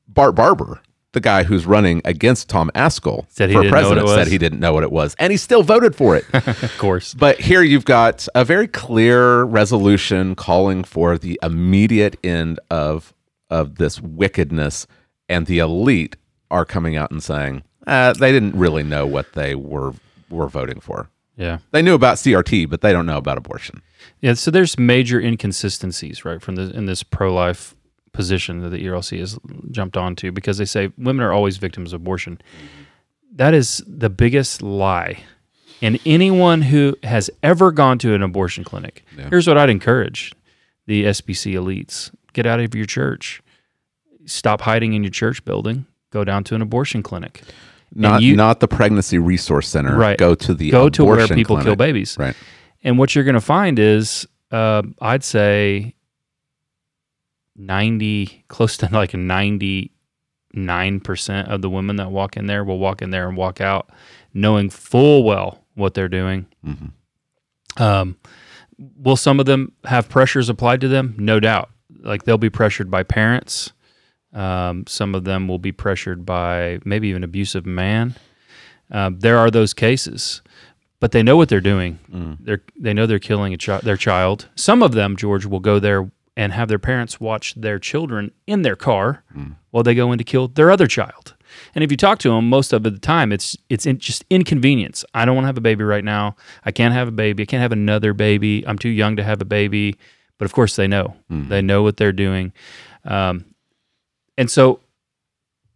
[0.07, 0.79] Bart Barber,
[1.13, 4.15] the guy who's running against Tom Ascol Said he for didn't know what president, it
[4.15, 6.25] said he didn't know what it was, and he still voted for it.
[6.33, 7.13] of course.
[7.13, 13.13] but here you've got a very clear resolution calling for the immediate end of
[13.49, 14.85] of this wickedness,
[15.29, 16.15] and the elite
[16.51, 19.93] are coming out and saying uh, they didn't really know what they were
[20.29, 21.09] were voting for.
[21.35, 21.59] Yeah.
[21.71, 23.81] They knew about CRT, but they don't know about abortion.
[24.21, 27.75] Yeah, so there's major inconsistencies, right, from the in this pro-life
[28.11, 29.39] position that the ERLC has
[29.71, 32.39] jumped onto because they say women are always victims of abortion.
[33.31, 35.23] That is the biggest lie.
[35.81, 40.31] And anyone who has ever gone to an abortion clinic, here's what I'd encourage
[40.85, 43.41] the SBC elites: get out of your church,
[44.25, 47.41] stop hiding in your church building, go down to an abortion clinic.
[47.95, 49.95] Not you- not the pregnancy resource center.
[49.95, 50.17] Right.
[50.17, 52.17] Go to the Go to where people kill babies.
[52.19, 52.35] Right.
[52.83, 55.93] And what you're going to find is, uh, I'd say,
[57.55, 59.91] ninety, close to like ninety
[60.53, 63.59] nine percent of the women that walk in there will walk in there and walk
[63.61, 63.89] out
[64.33, 66.45] knowing full well what they're doing.
[67.77, 68.17] Um,
[68.97, 71.15] will some of them have pressures applied to them?
[71.17, 71.69] No doubt.
[72.01, 73.71] Like they'll be pressured by parents.
[74.33, 78.15] Um, some of them will be pressured by maybe even abusive man.
[78.91, 80.41] Um, there are those cases,
[80.99, 81.99] but they know what they're doing.
[82.39, 84.49] They're they know they're killing a chi- their child.
[84.55, 88.63] Some of them, George, will go there and have their parents watch their children in
[88.63, 89.23] their car
[89.71, 91.35] while they go in to kill their other child.
[91.75, 95.05] And if you talk to them, most of the time, it's it's in, just inconvenience.
[95.13, 96.35] I don't want to have a baby right now.
[96.65, 97.43] I can't have a baby.
[97.43, 98.63] I can't have another baby.
[98.67, 99.95] I'm too young to have a baby.
[100.39, 101.15] But of course, they know.
[101.49, 102.51] They know what they're doing.
[103.05, 103.45] Um,
[104.37, 104.79] and so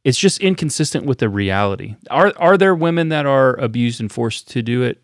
[0.04, 1.96] it's just inconsistent with the reality.
[2.10, 5.02] Are are there women that are abused and forced to do it?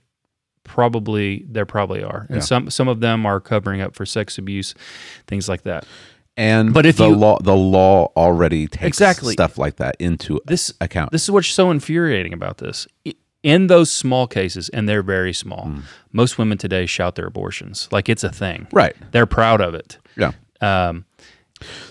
[0.63, 2.25] Probably there probably are.
[2.29, 2.41] And Yeah.
[2.41, 4.73] some some of them are covering up for sex abuse,
[5.27, 5.85] things like that.
[6.37, 9.33] And But if the you- law the law already takes Exactly.
[9.33, 11.11] stuff like that into This account.
[11.11, 12.87] this is what's so infuriating about this.
[13.43, 15.69] In those small cases, and they're very small,
[16.13, 18.67] most women today shout their abortions like it's a thing.
[18.71, 18.95] right.
[19.11, 19.97] They're proud of it.
[20.15, 20.31] Yeah.
[20.61, 21.03] Um,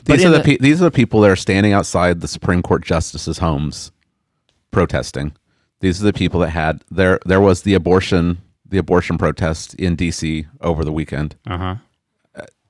[0.04, 2.62] but These are the, the- these are the people that are standing outside the Supreme
[2.62, 3.92] Court justices' homes
[4.70, 5.32] protesting.
[5.80, 9.96] These are the people that had there there was the abortion the abortion protest in
[9.96, 11.36] DC over the weekend.
[11.46, 11.74] uh huh.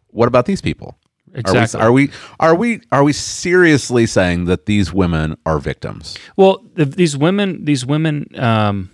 [0.09, 0.99] What about these people?
[1.35, 1.81] Exactly.
[1.81, 6.17] Are we, are we are we are we seriously saying that these women are victims?
[6.37, 8.91] Well, the, these women, these women um,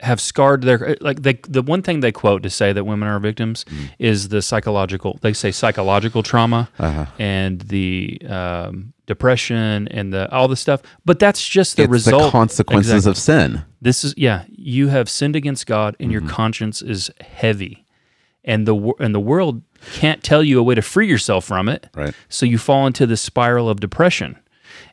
[0.00, 1.22] have scarred their like.
[1.22, 3.90] They, the one thing they quote to say that women are victims Mm.
[3.98, 5.18] is the psychological.
[5.20, 7.06] They say psychological trauma Uh-huh.
[7.18, 10.80] and the um, depression and the all the stuff.
[11.04, 12.22] But that's just the it's result.
[12.24, 13.10] the consequences Exactly.
[13.10, 13.62] of sin.
[13.82, 14.44] This is yeah.
[14.48, 16.12] You have sinned against God, and Mm-hmm.
[16.26, 17.84] your conscience is heavy,
[18.44, 19.62] and the and the world
[19.94, 21.88] can't tell you a way to free yourself from it.
[21.94, 22.14] Right.
[22.28, 24.36] So you fall into this spiral of depression.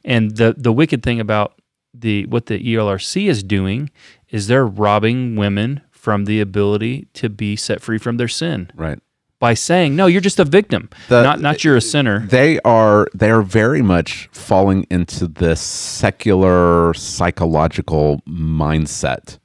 [0.03, 1.53] And the the wicked thing about
[1.99, 3.89] the what the ELRC is doing
[4.29, 8.99] is they're robbing women from the ability to be set free from their sin Right.
[9.39, 10.89] by saying, "No, you're just a victim.
[11.09, 15.59] The- not not you're a sinner." They are they are very much falling into this
[15.61, 19.39] secular psychological mindset.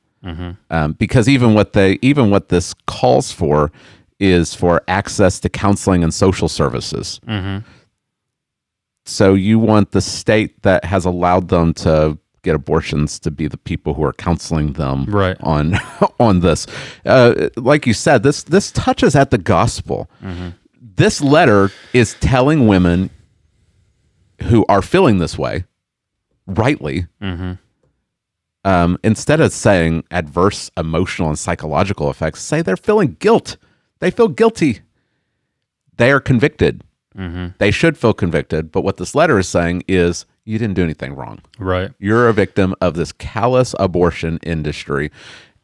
[0.70, 3.72] Um, because even what they even what this calls for
[4.20, 7.20] is for access to counseling and social services.
[9.04, 13.56] So you want the state that has allowed them to get abortions to be the
[13.56, 15.36] people who are counseling them Right.
[15.40, 15.74] on
[16.20, 16.66] on this.
[17.06, 20.10] Uh, like you said, this this touches at the gospel.
[20.96, 23.10] This letter is telling women
[24.42, 25.64] who are feeling this way,
[26.46, 27.06] rightly,
[28.64, 33.56] um, instead of saying adverse emotional and psychological effects, say they're feeling guilt.
[34.00, 34.80] They feel guilty.
[35.96, 36.84] They are convicted.
[37.58, 38.72] They should feel convicted.
[38.72, 41.40] But what this letter is saying is you didn't do anything wrong.
[41.58, 41.90] Right.
[41.98, 45.10] You're a victim of this callous abortion industry,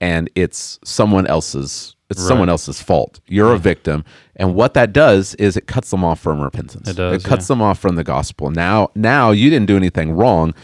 [0.00, 1.94] and it's someone else's.
[2.10, 3.20] It's someone else's fault.
[3.26, 4.02] You're a victim,
[4.36, 6.88] and what that does is it cuts them off from repentance.
[6.88, 7.48] It does, It cuts yeah.
[7.54, 8.50] them off from the gospel.
[8.50, 10.54] Now, now you didn't do anything wrong,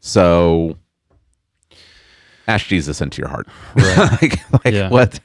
[0.00, 0.78] so
[2.48, 3.46] ask Jesus into your heart.
[3.76, 4.88] like, like Yeah.
[4.88, 5.20] what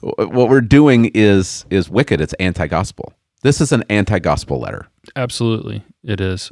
[0.00, 2.20] what we're doing is is wicked.
[2.20, 3.12] It's anti-gospel.
[3.42, 4.88] This is an anti-gospel letter.
[5.16, 6.50] Absolutely, it is.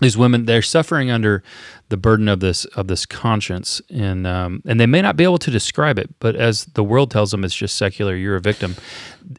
[0.00, 1.42] These women, they're suffering under
[1.88, 5.38] the burden of this of this conscience, and um, and they may not be able
[5.38, 8.14] to describe it, but as the world tells them, it's just secular.
[8.14, 8.76] You're a victim.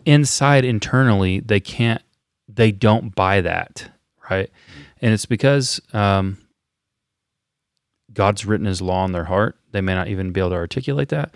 [0.06, 2.02] Inside, internally, they can't,
[2.48, 3.90] they don't buy that,
[4.30, 4.50] right?
[5.02, 6.38] And it's because um,
[8.12, 9.56] God's written His law in their heart.
[9.72, 11.34] They may not even be able to articulate that.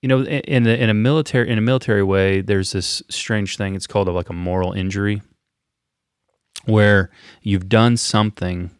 [0.00, 3.58] You know, in in a, in a military in a military way, there's this strange
[3.58, 3.74] thing.
[3.74, 5.20] It's called a, like a moral injury,
[6.64, 7.10] where
[7.42, 8.70] you've done something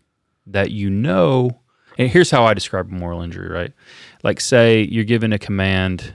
[0.47, 1.61] that you know.
[1.99, 3.49] And here's how I describe a moral injury.
[3.49, 3.73] Right,
[4.23, 6.15] like say you're given a command,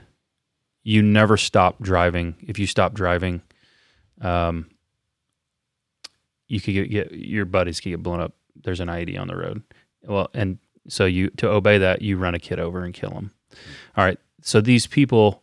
[0.82, 2.34] you never stop driving.
[2.46, 3.42] If you stop driving,
[4.20, 4.68] um,
[6.48, 8.32] you could get, get your buddies could get blown up.
[8.62, 9.62] There's an IED on the road.
[10.04, 10.58] Well, and
[10.88, 13.32] so you to obey that, you run a kid over and kill him.
[13.96, 14.18] All right.
[14.42, 15.42] So these people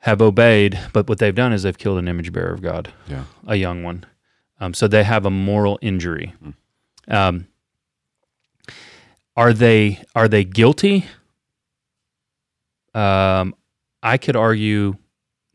[0.00, 3.24] have obeyed, but what they've done is they've killed an image bearer of God, Yeah.
[3.46, 4.04] a young one.
[4.60, 6.34] Um, so they have a moral injury.
[7.06, 7.46] Um,
[9.36, 11.06] are they are they guilty?
[12.94, 13.54] Um,
[14.02, 14.96] I could argue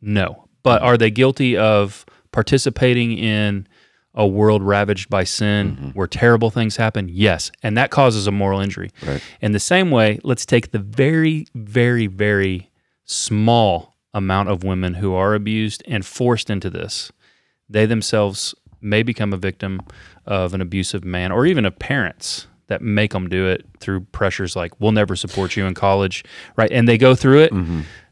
[0.01, 3.67] no, but are they guilty of participating in
[4.15, 7.09] a world ravaged by sin where terrible things happen?
[7.11, 8.91] Yes, and that causes a moral injury.
[9.05, 9.21] Right.
[9.41, 12.69] In the same way, let's take the very, very, very
[13.03, 17.11] small amount of women who are abused and forced into this.
[17.67, 19.81] They themselves may become a victim
[20.25, 24.55] of an abusive man or even of parents that make them do it through pressures
[24.55, 26.23] like, we'll never support you in college,
[26.55, 26.71] right?
[26.71, 27.53] And they go through it.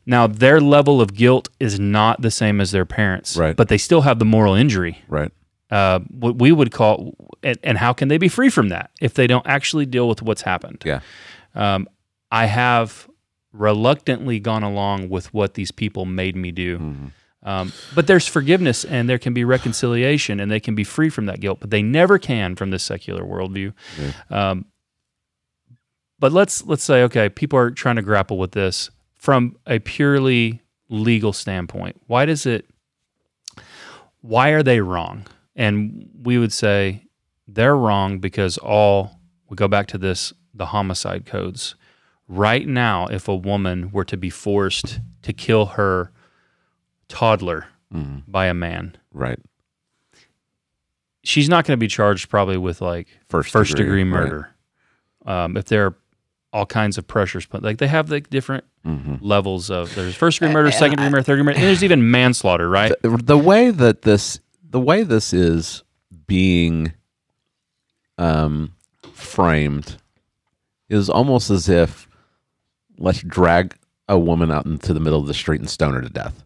[0.06, 3.56] Now, their level of guilt is not the same as their parents, Right.
[3.56, 5.32] but they still have the moral injury Right.
[5.70, 9.14] uh, what we would call, and, and how can they be free from that if
[9.14, 10.84] they don't actually deal with what's happened?
[10.86, 11.00] Yeah.
[11.56, 11.88] Um,
[12.32, 13.08] I have
[13.54, 16.78] reluctantly gone along with what these people made me do.
[16.80, 17.06] Mm-hmm.
[17.44, 21.26] Um, but there's forgiveness and there can be reconciliation and they can be free from
[21.26, 23.74] that guilt, but they never can from this secular worldview.
[24.30, 24.66] Um,
[26.20, 30.62] but let's let's say okay, people are trying to grapple with this from a purely
[30.90, 32.00] legal standpoint.
[32.08, 32.70] Why does it?
[34.22, 35.26] Why are they wrong?
[35.56, 37.08] And we would say
[37.48, 39.20] they're wrong because all
[39.50, 41.76] we go back to this the homicide codes.
[42.28, 46.12] Right now, if a woman were to be forced to kill her
[47.12, 47.66] toddler
[48.28, 49.38] by a man, Right.
[51.24, 54.24] she's not going to be charged probably with like First first degree, degree, right.
[54.24, 54.50] murder.
[55.26, 55.96] Um, if there are
[56.54, 59.18] all kinds of pressures, but like they have like different Mm-hmm.
[59.22, 62.10] levels of there's first degree murder, second degree murder, third degree murder, and there's even
[62.10, 62.92] manslaughter, right?
[63.04, 65.84] the, the way that this the way this is
[66.26, 66.92] being
[68.18, 68.74] um
[69.14, 69.98] framed
[70.90, 72.08] is almost as if
[72.98, 73.76] let's drag
[74.10, 76.44] a woman out into the middle of the street and stone her to death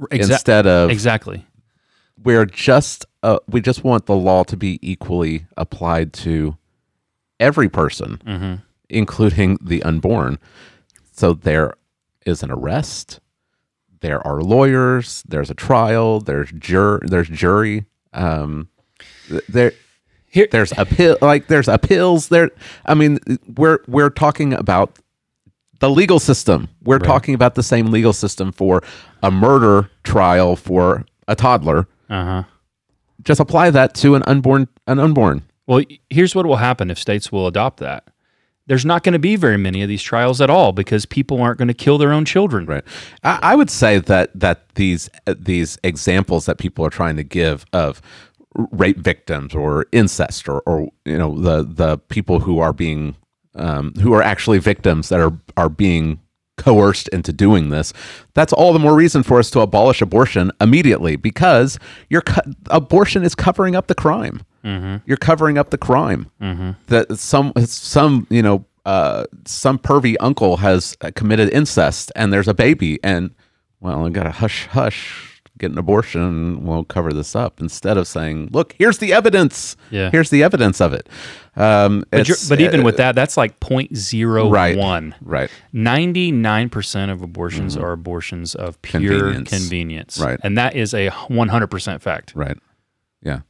[0.00, 1.46] Exa- instead of exactly.
[2.22, 6.56] we're just uh, we just want the law to be equally applied to
[7.38, 8.54] every person Mm-hmm.
[8.88, 10.38] including the unborn
[11.12, 11.74] so there
[12.26, 13.20] is an arrest
[14.00, 18.68] there are lawyers there's a trial there's jur there's jury um
[19.48, 19.72] there
[20.26, 22.50] Here- there's appeal like there's appeals there
[22.86, 23.18] i mean
[23.56, 24.98] we're we're talking about
[25.82, 28.82] the legal system we're talking about the same legal system for
[29.22, 32.42] a murder trial for a toddler Uh huh.
[33.22, 37.30] just apply that to an unborn an unborn Well, here's what will happen if states
[37.32, 38.04] will adopt that.
[38.68, 41.58] There's not going to be very many of these trials at all because people aren't
[41.58, 42.64] going to kill their own children.
[42.66, 42.84] Right.
[43.24, 47.64] I, I would say that that these these examples that people are trying to give
[47.72, 48.00] of
[48.70, 53.16] rape victims or incest or, or you know the the people who are being
[53.54, 56.20] um, who are actually victims that are are being
[56.58, 57.92] coerced into doing this
[58.34, 61.78] that's all the more reason for us to abolish abortion immediately because
[62.10, 64.42] your co- abortion is covering up the crime.
[65.06, 66.30] You're covering up the crime.
[66.86, 72.54] That some some you know uh, some pervy uncle has committed incest and there's a
[72.54, 73.30] baby and
[73.80, 75.31] well I got to hush hush
[75.62, 79.76] get an abortion and we'll cover this up instead of saying look here's the evidence
[79.90, 80.10] Yeah.
[80.10, 81.08] here's the evidence of it
[81.56, 84.50] um, But, but even uh, with that, that's like 0.01.
[84.50, 89.44] right right 99% of abortions are abortions of pure Mm-hmm.
[89.44, 89.50] Convenience.
[89.50, 90.18] convenience.
[90.18, 90.40] Right.
[90.42, 92.32] And that is a 100% fact.
[92.34, 92.56] Right.
[93.22, 93.40] Yeah.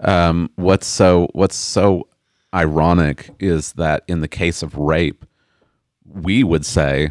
[0.00, 2.08] Um, what's so what's so
[2.54, 5.24] ironic is that in the case of rape,
[6.04, 7.10] we would say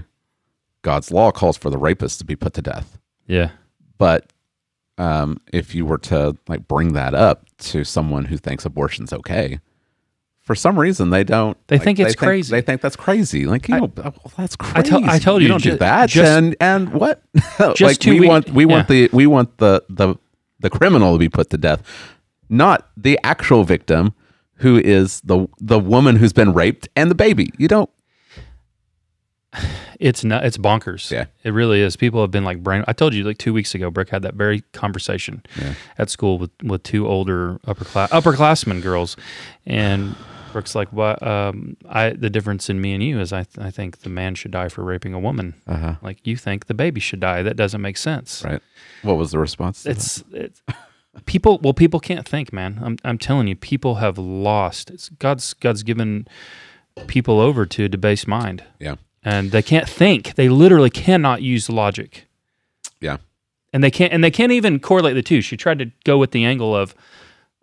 [0.81, 2.97] God's law calls for the rapist to be put to death.
[3.27, 3.51] Yeah.
[3.97, 4.30] But
[5.01, 9.59] um, if you were to like bring that up to someone who thinks abortion's okay,
[10.39, 11.57] for some reason they don't.
[11.67, 12.51] They like, think it's crazy.
[12.51, 13.45] They think that's crazy.
[13.45, 14.75] Like you I- know, well, that's crazy.
[14.77, 16.09] I tell- I told you, you don't do that.
[16.09, 17.23] just- and and what?
[17.75, 20.15] Just like we week- want we want the we want the the
[20.59, 21.81] the criminal to be put to death,
[22.49, 24.13] not the actual victim,
[24.55, 27.49] who is the the woman who's been raped and the baby.
[27.57, 27.89] You don't.
[29.99, 30.45] It's not.
[30.45, 31.11] It's bonkers.
[31.11, 31.25] Yeah.
[31.43, 31.95] it really is.
[31.95, 32.83] People have been like brain.
[32.87, 33.91] I told you like two weeks ago.
[33.91, 35.43] Brick had that very conversation
[35.97, 39.15] at school with with two older upper class upperclassmen girls,
[39.65, 40.15] and
[40.51, 41.21] Brooke's like, "What?
[41.21, 44.35] Um, I the difference in me and you is I th- I think the man
[44.35, 45.53] should die for raping a woman.
[45.67, 45.95] Uh-huh.
[46.01, 47.43] Like you think the baby should die.
[47.43, 48.43] That doesn't make sense.
[48.43, 48.61] Right.
[49.03, 49.83] What was the response?
[49.83, 49.97] to that?
[49.97, 50.61] It's it's
[51.25, 51.59] people.
[51.61, 52.79] Well, people can't think, man.
[52.81, 54.89] I'm I'm telling you, people have lost.
[54.89, 56.27] It's God's God's given
[57.07, 58.95] people over to a debased mind yeah.
[59.23, 60.35] And they can't think.
[60.35, 62.27] They literally cannot use logic,
[62.99, 63.17] Yeah.
[63.73, 64.11] and they can't.
[64.13, 65.41] And they can't even correlate the two.
[65.41, 66.95] She tried to go with the angle of,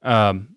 [0.02, 0.54] um,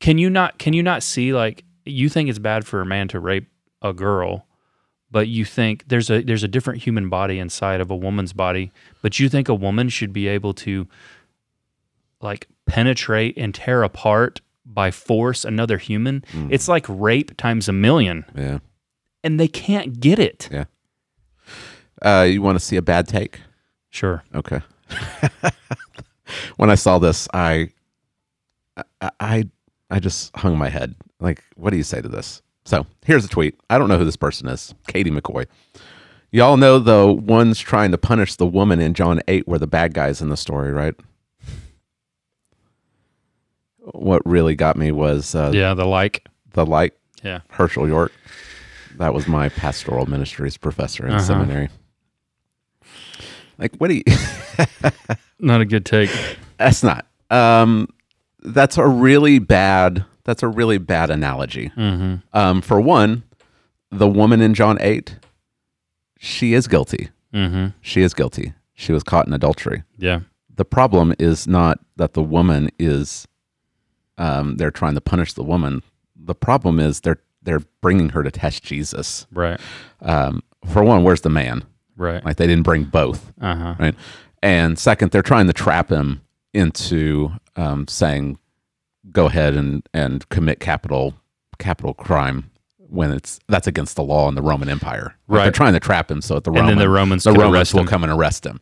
[0.00, 0.58] can you not?
[0.58, 3.46] Can you not see like you think it's bad for a man to rape
[3.82, 4.46] a girl,
[5.10, 8.70] but you think there's a there's a different human body inside of a woman's body,
[9.02, 10.86] but you think a woman should be able to
[12.20, 16.24] like penetrate and tear apart by force another human.
[16.50, 18.58] It's like rape times a million Yeah.
[19.24, 20.48] And they can't get it.
[20.50, 20.64] Yeah.
[22.00, 23.40] Uh, you want to see a bad take?
[23.90, 24.22] Sure.
[24.34, 24.60] Okay.
[26.56, 27.70] when I saw this, I,
[29.00, 29.44] I, I,
[29.90, 30.94] I just hung my head.
[31.20, 32.42] Like, what do you say to this?
[32.64, 33.58] So here's a tweet.
[33.70, 34.74] I don't know who this person is.
[34.86, 35.46] Katie McCoy.
[36.30, 39.94] Y'all know the ones trying to punish the woman in John 8 were the bad
[39.94, 40.94] guys in the story, right?
[43.78, 46.26] What really got me was uh, Yeah, the like.
[46.52, 47.40] the like, Yeah.
[47.52, 48.12] Hershael York.
[48.98, 51.22] That was my pastoral ministries professor in Uh-huh.
[51.22, 51.68] seminary.
[53.58, 54.02] Like, what do you?
[55.40, 56.10] Not a good take.
[56.58, 57.06] that's not.
[57.30, 57.88] Um,
[58.42, 60.04] that's a really bad.
[60.24, 61.70] That's a really bad analogy.
[61.76, 62.16] Mm-hmm.
[62.36, 63.22] Um, for one,
[63.90, 65.16] the woman in John eight,
[66.18, 67.10] she is guilty.
[67.32, 67.68] Mm-hmm.
[67.80, 68.52] She is guilty.
[68.74, 69.84] She was caught in adultery.
[69.96, 70.20] Yeah.
[70.54, 73.26] The problem is not that the woman is.
[74.18, 75.82] Um, they're trying to punish the woman.
[76.16, 79.26] The problem is they're they're bringing her to test Jesus.
[79.32, 79.60] Right.
[80.02, 81.64] Um, for one, where's the man?
[81.96, 82.24] Right.
[82.24, 83.74] Like they didn't bring both, Uh huh.
[83.78, 83.94] right?
[84.42, 86.20] And second, they're trying to trap him
[86.54, 88.38] into um, saying,
[89.10, 91.14] "Go ahead and and commit capital
[91.58, 92.50] capital crime."
[92.90, 96.10] When it's that's against the law in the Roman Empire, Like, They're trying to trap
[96.10, 97.86] him so that the And Roman, then the Romans the Romans will him.
[97.86, 98.60] come and arrest him.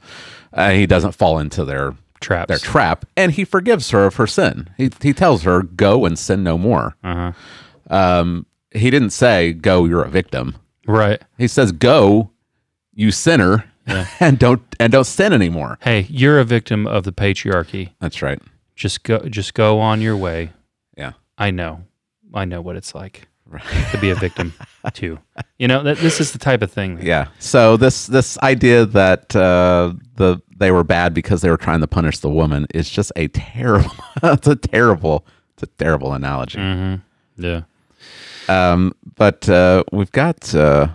[0.52, 4.26] Uh, he doesn't fall into their trap, their trap, and he forgives her of her
[4.26, 4.68] sin.
[4.76, 7.32] He he tells her, "Go and sin no more." uh
[7.88, 7.94] huh.
[8.20, 8.46] Um,
[8.76, 10.56] he didn't say, "Go, you're a victim."
[10.86, 11.22] Right.
[11.38, 12.30] He says, "Go,
[12.94, 13.64] you sinner,
[14.20, 17.90] and don't and don't sin anymore." Hey, you're a victim of the patriarchy.
[18.00, 18.40] That's right.
[18.74, 19.18] Just go.
[19.20, 20.52] Just go on your way.
[20.96, 21.12] Yeah.
[21.38, 21.84] I know.
[22.34, 23.28] I know what it's like
[23.92, 24.52] to be a victim
[24.92, 25.18] too.
[25.58, 26.98] You know, that, this is the type of thing.
[27.02, 27.28] Yeah.
[27.38, 31.86] So this this idea that uh, the they were bad because they were trying to
[31.86, 33.92] punish the woman is just a terrible.
[34.22, 35.26] it's a terrible.
[35.54, 36.58] It's a terrible analogy.
[36.58, 37.42] Mm-hmm.
[37.42, 37.62] Yeah.
[38.48, 40.54] Um, but uh, we've got.
[40.54, 40.88] Uh,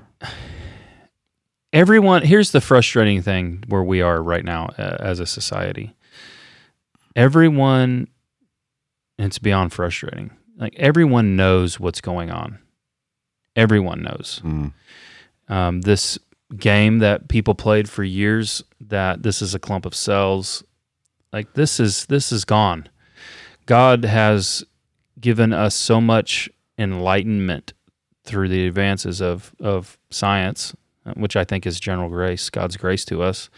[1.73, 5.95] everyone here's the frustrating thing where we are right now uh, as a society.
[7.15, 8.07] Everyone
[9.17, 12.59] it's beyond frustrating like everyone knows what's going on.
[13.55, 14.41] Everyone knows.
[14.43, 14.73] Mm,
[15.49, 16.17] um, this
[16.57, 20.63] game that people played for years that this is a clump of cells
[21.31, 22.87] like this is this is gone.
[23.65, 24.63] God has
[25.19, 26.49] given us so much
[26.82, 27.73] enlightenment
[28.23, 30.75] through the advances of of science
[31.15, 33.49] which i think is general grace god's grace to us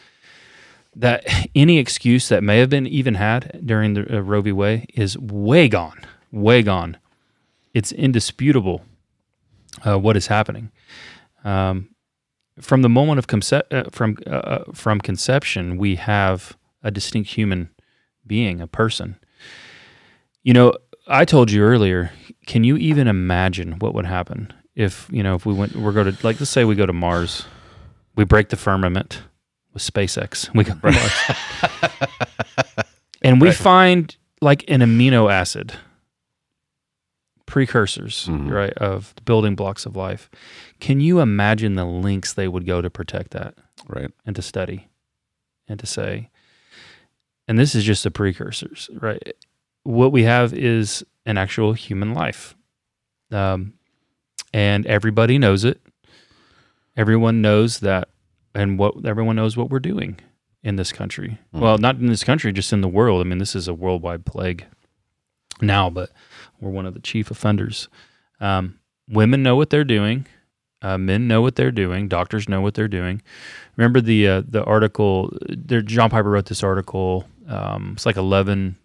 [0.95, 1.23] that
[1.55, 5.17] any excuse that may have been even had during the uh, roe v wade is
[5.17, 5.99] way gone
[6.31, 6.97] way gone
[7.73, 8.81] it's indisputable
[9.85, 10.71] uh, what is happening
[11.43, 11.89] um,
[12.61, 17.31] from the moment of conce- uh, from uh, uh, from conception, we have a distinct
[17.31, 17.69] human
[18.25, 19.17] being, a person.
[20.43, 20.73] You know,
[21.07, 22.11] I told you earlier.
[22.45, 25.75] Can you even imagine what would happen if you know if we went?
[25.75, 27.45] We're going to like let's say we go to Mars,
[28.15, 29.21] we break the firmament
[29.73, 30.53] with SpaceX.
[30.53, 32.13] We go to Mars,
[33.21, 35.73] and we find like an amino acid
[37.45, 38.49] precursors, Mhm.
[38.51, 40.29] right, of the building blocks of life.
[40.79, 43.55] Can you imagine the links they would go to protect that
[43.87, 44.09] right.
[44.25, 44.87] and to study
[45.67, 46.29] and to say,
[47.47, 49.21] and this is just the precursors, right?
[49.85, 52.55] what we have is an actual human life.
[53.31, 53.73] Um,
[54.53, 55.81] and everybody knows it.
[56.95, 58.09] Everyone knows that,
[58.53, 60.19] and what everyone knows what we're doing
[60.63, 61.39] in this country.
[61.51, 63.25] Well, not in this country, just in the world.
[63.25, 64.65] I mean, this is a worldwide plague
[65.59, 66.11] now, but
[66.61, 67.89] we're one of the chief offenders.
[68.39, 70.27] Um, women know what they're doing.
[70.83, 72.07] Uh, men know what they're doing.
[72.07, 73.21] Doctors know what they're doing.
[73.77, 75.35] Remember the uh, the article?
[75.47, 77.25] There, John Piper wrote this article.
[77.47, 78.77] Um, it's like 11,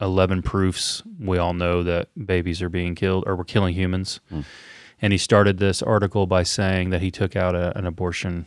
[0.00, 4.20] 11 proofs we all know that babies are being killed or we're killing humans.
[5.00, 8.46] And he started this article by saying that he took out a, an abortion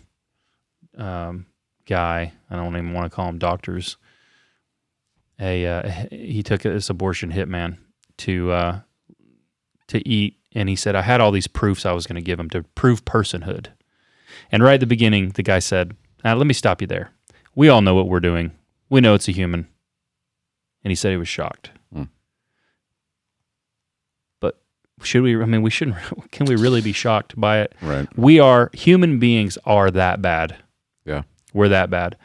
[0.98, 1.46] um,
[1.86, 2.34] guy.
[2.50, 3.98] I don't even want to call him doctors.
[5.40, 7.78] A uh, he took this abortion hitman
[8.18, 8.80] to uh,
[9.88, 12.40] to eat, and he said, "I had all these proofs I was going to give
[12.40, 13.68] him to prove personhood."
[14.52, 17.12] And right at the beginning, the guy said, "Now let me stop you there.
[17.56, 18.52] We all know what we're doing.
[18.90, 19.68] We know it's a human."
[20.84, 21.72] And he said he was shocked.
[21.94, 22.04] Hmm.
[24.40, 24.60] But
[25.04, 25.40] should we?
[25.42, 25.98] I mean, we shouldn't.
[26.32, 27.74] Can we really be shocked by it?
[27.82, 28.08] Right.
[28.18, 29.58] We are human beings.
[29.66, 30.56] Are that bad?
[31.06, 31.24] Yeah.
[31.54, 32.16] we're that bad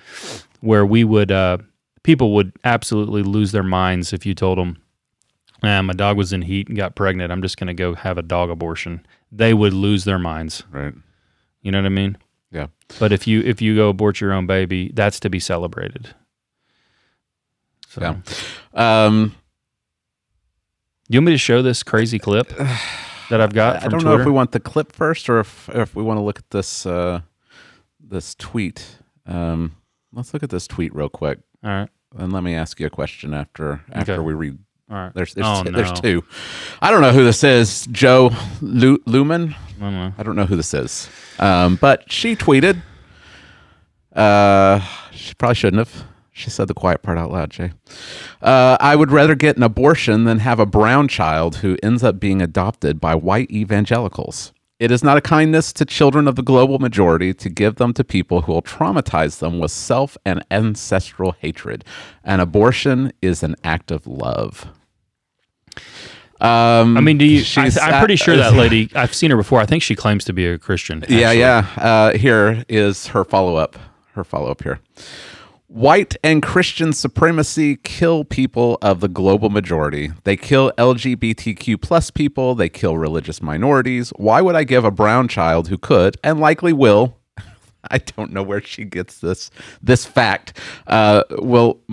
[0.61, 1.57] where we would uh,
[2.03, 4.77] people would absolutely lose their minds if you told them
[5.63, 8.19] ah, my dog was in heat and got pregnant i'm just going to go have
[8.19, 10.93] a dog abortion they would lose their minds Right.
[11.63, 12.19] you know what i mean
[12.51, 12.67] Yeah.
[12.99, 16.15] but if you if you go abort your own baby that's to be celebrated
[17.95, 18.01] so
[18.75, 19.05] Yeah.
[19.07, 19.35] Um,
[21.09, 22.49] you want me to show this crazy clip
[23.31, 25.69] that i've got I don't twitter know if we want the clip first or if,
[25.69, 27.21] or if we want to look at this uh,
[28.01, 28.99] this tweet.
[29.27, 29.77] Um,
[30.13, 32.91] let's look at this tweet real quick, all right and let me ask you a
[32.91, 34.23] question after after Okay.
[34.23, 34.59] we read.
[34.91, 35.77] all right There's there's, oh, t- no.
[35.77, 36.23] there's two.
[36.81, 37.87] I don't know who this is.
[37.91, 38.31] Joe
[38.61, 39.55] Lu- Luehmann.
[39.79, 40.13] I don't know.
[40.19, 41.09] I don't know who this is.
[41.39, 42.81] Um, but she tweeted.
[44.15, 44.81] Uh,
[45.13, 46.05] she probably shouldn't have.
[46.37, 47.71] She said the quiet part out loud, Jay.
[48.43, 52.19] Uh, I would rather get an abortion than have a brown child who ends up
[52.19, 54.53] being adopted by white evangelicals.
[54.81, 58.03] It is not a kindness to children of the global majority to give them to
[58.03, 61.85] people who will traumatize them with self and ancestral hatred.
[62.25, 64.67] An abortion is an act of love.
[66.41, 67.45] Um, I mean, do you?
[67.57, 68.91] I, I'm pretty sure that lady.
[68.97, 69.61] I've seen her before.
[69.61, 71.05] I think she claims to be a Christian.
[71.09, 71.69] Yeah, yeah.
[71.77, 73.79] Uh, here is her follow up.
[74.15, 74.81] Her follow up here.
[75.75, 80.13] White and Christian supremacy kill people of the global majority.
[80.23, 82.55] They kill LGBTQ plus people.
[82.55, 84.11] They kill religious minorities.
[84.11, 87.17] Why would I give a brown child who could and likely will?
[87.91, 89.51] I don't know where she gets this
[89.83, 90.59] this fact.
[90.87, 91.23] Uh,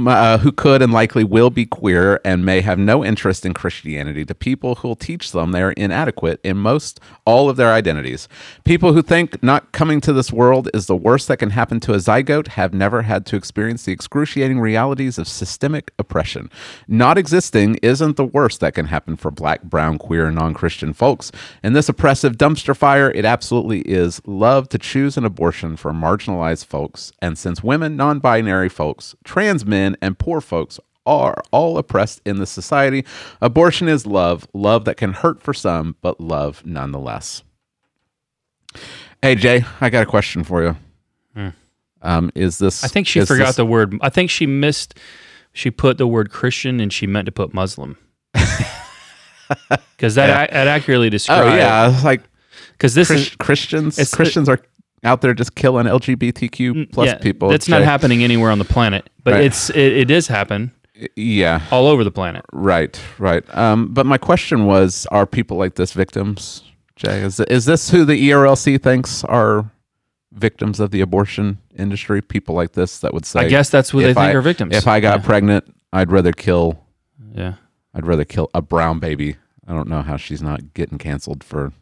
[0.06, 4.26] uh, who could and likely will be queer and may have no interest in Christianity
[4.26, 8.28] to people who will teach them they are inadequate in most all of their identities.
[8.64, 11.94] People who think not coming to this world is the worst that can happen to
[11.94, 16.50] a zygote have never had to experience the excruciating realities of systemic oppression.
[16.88, 21.32] Not existing isn't the worst that can happen for black, brown, queer, non-Christian folks.
[21.64, 26.66] In this oppressive dumpster fire, it absolutely is love to choose an abortion for marginalized
[26.66, 27.12] folks.
[27.22, 32.38] And since women, non binary folks, trans men, and poor folks are all oppressed in
[32.38, 33.04] the society,
[33.42, 37.42] abortion is love, love that can hurt for some, but love nonetheless.
[39.22, 40.76] Hey, Jay, I got a question for you.
[42.04, 42.84] Um, is this?
[42.84, 43.96] I think she forgot this- the word.
[44.02, 44.98] I think she missed.
[45.54, 47.98] She put the word Christian and she meant to put Muslim.
[49.98, 51.58] Because that that accurately Oh describes.
[51.58, 52.22] yeah, like
[52.72, 54.14] Because this Chris- is Christians.
[54.14, 54.60] Christians are
[55.04, 57.50] out there just killing LGBTQ plus yeah, people.
[57.50, 59.44] That's not happening anywhere on the planet, but Right.
[59.46, 60.72] it's it, it does happen
[61.16, 62.46] Yeah, all over the planet.
[62.54, 63.44] right, right.
[63.58, 66.64] Um, but my question was: Are people like this victims?
[66.96, 69.72] Jay, is is this who the ERLC thinks are
[70.34, 72.22] victims of the abortion industry?
[72.22, 74.76] People like this that would say, I guess that's what they think I- are victims.
[74.76, 75.26] If I got yeah.
[75.26, 76.84] pregnant, I'd rather kill.
[77.34, 77.56] yeah.
[77.94, 79.36] I'd rather kill a brown baby.
[79.68, 81.74] I don't know how she's not getting canceled for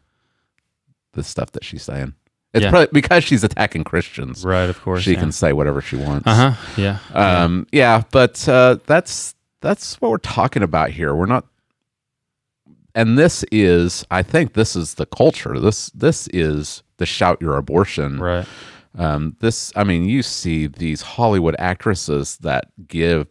[1.12, 2.14] the stuff that she's saying.
[2.52, 2.70] It's Yeah.
[2.70, 4.44] probably because she's attacking Christians.
[4.44, 5.02] right, of course.
[5.02, 5.20] She yeah.
[5.20, 6.26] can say whatever she wants.
[6.26, 6.72] Uh huh.
[6.76, 6.98] Yeah.
[7.14, 11.14] Um, yeah, but uh, that's that's what we're talking about here.
[11.14, 11.44] We're not,
[12.94, 15.58] and this is, I think, this is the culture.
[15.60, 18.18] This this is the shout your abortion.
[18.20, 18.46] right.
[18.98, 23.28] Um, this, I mean, you see these Hollywood actresses that give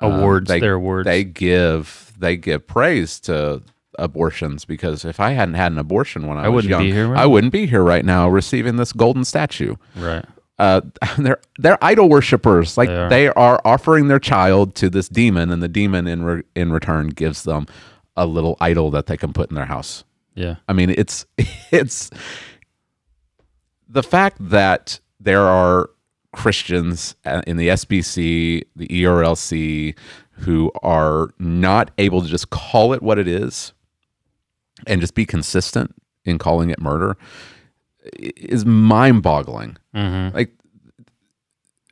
[0.00, 0.48] um, Awards.
[0.48, 1.06] they, their awards.
[1.06, 3.62] They give they give praise to
[3.98, 6.92] abortions because if I hadn't had an abortion when I, I was wouldn't young, be
[6.92, 10.24] here right I wouldn't be here right now receiving this golden statue right.
[10.58, 10.80] uh,
[11.18, 12.76] they're they're idol worshippers.
[12.78, 13.08] Like They are.
[13.10, 17.08] they are offering their child to this demon, and the demon in re- in return
[17.08, 17.66] gives them
[18.16, 20.04] a little idol that they can put in their house.
[20.34, 20.56] Yeah.
[20.68, 21.26] I mean, it's
[21.70, 22.10] it's
[23.88, 25.90] the fact that there are
[26.32, 29.96] Christians uh, in the SBC, the ERLC,
[30.32, 33.72] who are not able to just call it what it is
[34.88, 37.16] and just be consistent in calling it murder
[38.14, 39.76] is mind boggling.
[40.34, 40.52] Like,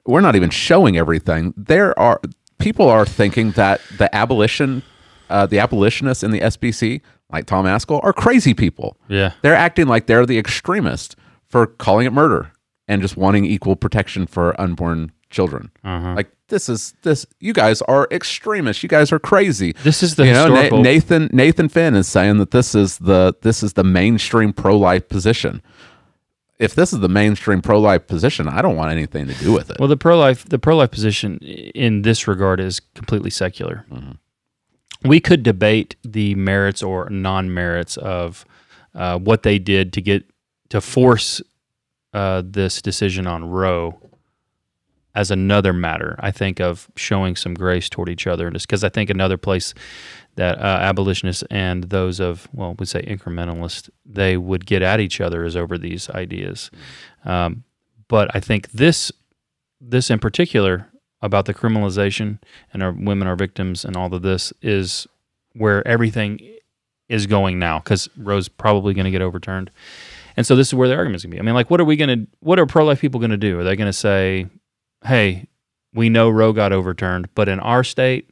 [0.06, 1.52] we're not even showing everything.
[1.56, 2.20] There are
[2.58, 4.82] people are thinking that the abolition,
[5.28, 8.96] uh, the abolitionists in the SBC, like Tom Ascol, are crazy people.
[9.08, 9.32] Yeah.
[9.42, 11.16] They're acting like they're the extremist
[11.48, 12.52] for calling it murder
[12.88, 15.70] and just wanting equal protection for unborn children.
[15.84, 17.26] Like this is this.
[17.38, 18.82] You guys are extremists.
[18.82, 19.72] You guys are crazy.
[19.84, 23.62] This is the you know, Nathan Nathan Finn is saying that this is the this
[23.62, 25.62] is the mainstream pro life position.
[26.58, 29.70] If this is the mainstream pro life position, I don't want anything to do with
[29.70, 29.78] it.
[29.78, 33.84] Well, the pro life the pro life position in this regard is completely secular.
[35.04, 38.46] We could debate the merits or non merits of
[38.94, 40.24] uh, what they did to get
[40.70, 41.42] to force
[42.14, 44.00] uh, this decision on Roe
[45.16, 46.14] as another matter.
[46.20, 49.74] I think of showing some grace toward each other, just because I think another place
[50.36, 55.20] that uh, abolitionists and those of well, we say incrementalists, they would get at each
[55.20, 56.70] other is over these ideas.
[57.24, 57.64] Um,
[58.08, 59.10] but I think this
[59.80, 60.88] this in particular
[61.22, 62.38] about the criminalization
[62.72, 65.06] and our women are victims and all of this is
[65.54, 66.38] where everything
[67.08, 69.70] is going now because Roe's probably going to get overturned.
[70.36, 71.40] And so this is where the argument's going to be.
[71.40, 73.38] I mean, like, what are we going to, what are pro life people going to
[73.38, 73.58] do?
[73.58, 74.46] Are they going to say,
[75.04, 75.46] hey,
[75.94, 78.28] we know Roe got overturned, but in our state,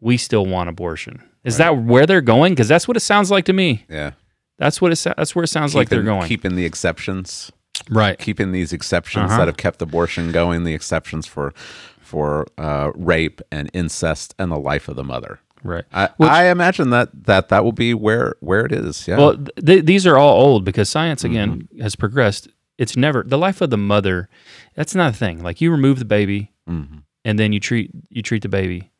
[0.00, 1.22] we still want abortion?
[1.44, 2.52] Is that where they're going?
[2.52, 3.84] Because that's what it sounds like to me.
[3.88, 4.12] yeah,
[4.58, 4.98] That's what it.
[5.16, 6.26] That's where it sounds like they're going.
[6.28, 7.52] Keeping the exceptions.
[7.90, 8.18] right.
[8.18, 9.38] keeping these exceptions Uh-huh.
[9.38, 11.52] that have kept abortion going, the exceptions for
[12.00, 15.40] for uh, rape and incest and the life of the mother.
[15.62, 15.84] Right.
[15.92, 19.06] I, Which- I imagine that, that that will be where where it is.
[19.08, 19.18] Yeah.
[19.18, 21.82] Well, th- these are all old because science again Mm-hmm.
[21.82, 22.48] has progressed.
[22.78, 24.28] It's never the life of the mother.
[24.74, 25.42] That's not a thing.
[25.42, 27.02] Like you remove the baby Mhm.
[27.24, 28.90] and then you treat you treat the baby.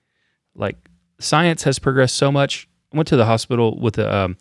[0.55, 0.77] Like
[1.18, 2.68] science has progressed so much.
[2.93, 4.37] I went to the hospital with the um,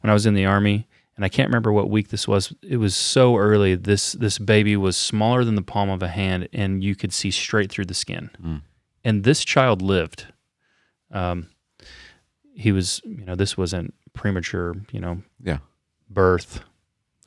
[0.00, 0.86] when I was in the army,
[1.16, 2.52] and I can't remember what week this was.
[2.62, 3.74] It was so early.
[3.74, 7.30] This this baby was smaller than the palm of a hand, and you could see
[7.30, 8.30] straight through the skin.
[8.42, 8.62] Mm.
[9.04, 10.26] And this child lived.
[11.10, 11.48] Um,
[12.54, 15.58] he was, you know, this wasn't premature, you know, yeah.
[16.10, 16.60] birth,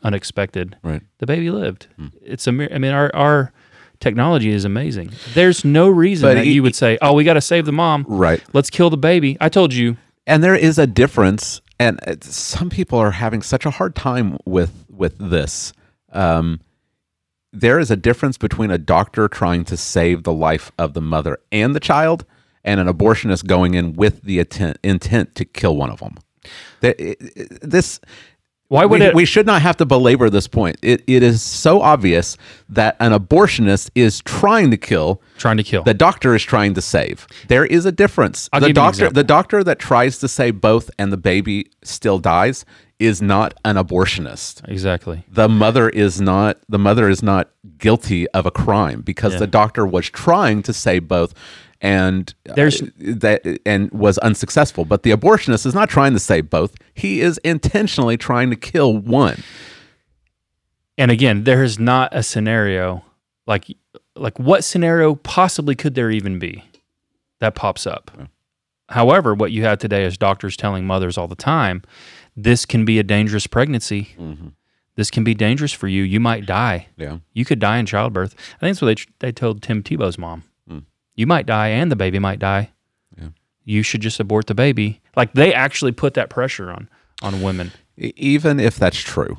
[0.04, 0.78] unexpected.
[0.84, 1.02] Right.
[1.20, 1.88] The baby lived.
[1.98, 2.08] Hmm.
[2.24, 2.52] It's a.
[2.52, 3.52] mir- I mean, our our
[4.00, 5.12] technology is amazing.
[5.34, 7.72] There's no reason But that he- you would say, "Oh, we got to save the
[7.72, 8.06] mom.
[8.08, 8.42] Right.
[8.54, 9.98] Let's kill the baby." I told you.
[10.28, 14.38] And there is a difference, and it's- some people are having such a hard time
[14.46, 15.74] with with this.
[16.12, 16.60] Um,
[17.54, 21.38] there is a difference between a doctor trying to save the life of the mother
[21.52, 22.24] and the child,
[22.64, 26.18] and an abortionist going in with the intent, intent to kill one of them.
[26.82, 27.18] The-
[27.62, 28.00] This
[28.72, 29.14] Why would we, it?
[29.14, 30.78] we should not have to belabor this point.
[30.82, 32.38] It, it is so obvious
[32.70, 35.84] that an abortionist is trying to kill trying to kill.
[35.84, 37.28] the doctor is trying to save.
[37.50, 38.50] There is a difference.
[38.54, 41.18] I'll the give you an doctor the doctor that tries to save both and the
[41.18, 42.64] baby still dies
[42.98, 44.62] is not an abortionist.
[44.70, 45.26] exactly.
[45.28, 49.40] The mother is not the mother is not guilty of a crime because Yeah.
[49.40, 51.34] the doctor was trying to save both
[51.82, 54.86] and uh, There's- that and was unsuccessful.
[54.86, 56.76] But the abortionist is not trying to save both.
[56.94, 59.44] He is intentionally trying to kill one.
[60.98, 63.04] And again, there is not a scenario
[63.48, 63.66] like
[64.16, 66.64] like what scenario possibly could there even be
[67.40, 68.12] that pops up.
[68.90, 71.82] However, what you have today is doctors telling mothers all the time,
[72.36, 74.16] this can be a dangerous pregnancy.
[74.96, 76.04] This can be dangerous for you.
[76.04, 76.88] You might die.
[76.98, 77.20] Yeah.
[77.34, 78.36] You could die in childbirth.
[78.58, 80.44] I think that's what they they told Tim Tebow's mom.
[81.16, 82.72] You might die, and the baby might die.
[83.18, 83.30] Yeah.
[83.64, 85.02] You should just abort the baby.
[85.16, 86.90] Like they actually put that pressure on
[87.22, 87.72] on women.
[87.98, 89.38] Even if that's true,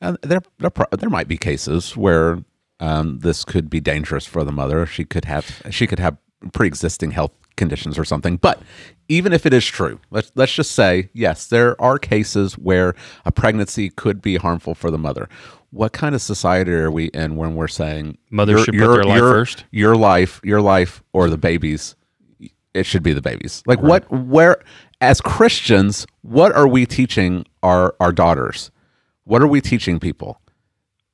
[0.00, 2.44] and there there, there might be cases where
[2.80, 4.86] um, this could be dangerous for the mother.
[4.86, 6.16] She could have she could have
[6.52, 8.36] pre-existing health conditions or something.
[8.36, 8.60] But
[9.08, 12.94] even if it is true, let's let's just say yes, there are cases where
[13.24, 15.28] a pregnancy could be harmful for the mother.
[15.70, 19.20] What kind of society are we in when we're saying Mothers should put their life
[19.20, 19.64] first?
[19.70, 21.96] Your life, your life, or the baby's
[22.76, 23.62] it should be the babies.
[23.66, 24.62] Like what where
[25.00, 28.70] as Christians, what are we teaching our our daughters?
[29.24, 30.40] What are we teaching people?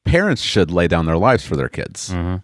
[0.04, 2.10] Parents should lay down their lives for their kids.
[2.10, 2.36] Mm-hmm.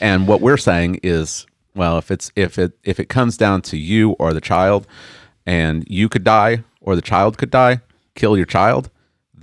[0.00, 3.76] And what we're saying is, well, if it's if it if it comes down to
[3.76, 4.86] you or the child
[5.46, 7.80] and you could die or the child could die,
[8.14, 8.90] kill your child,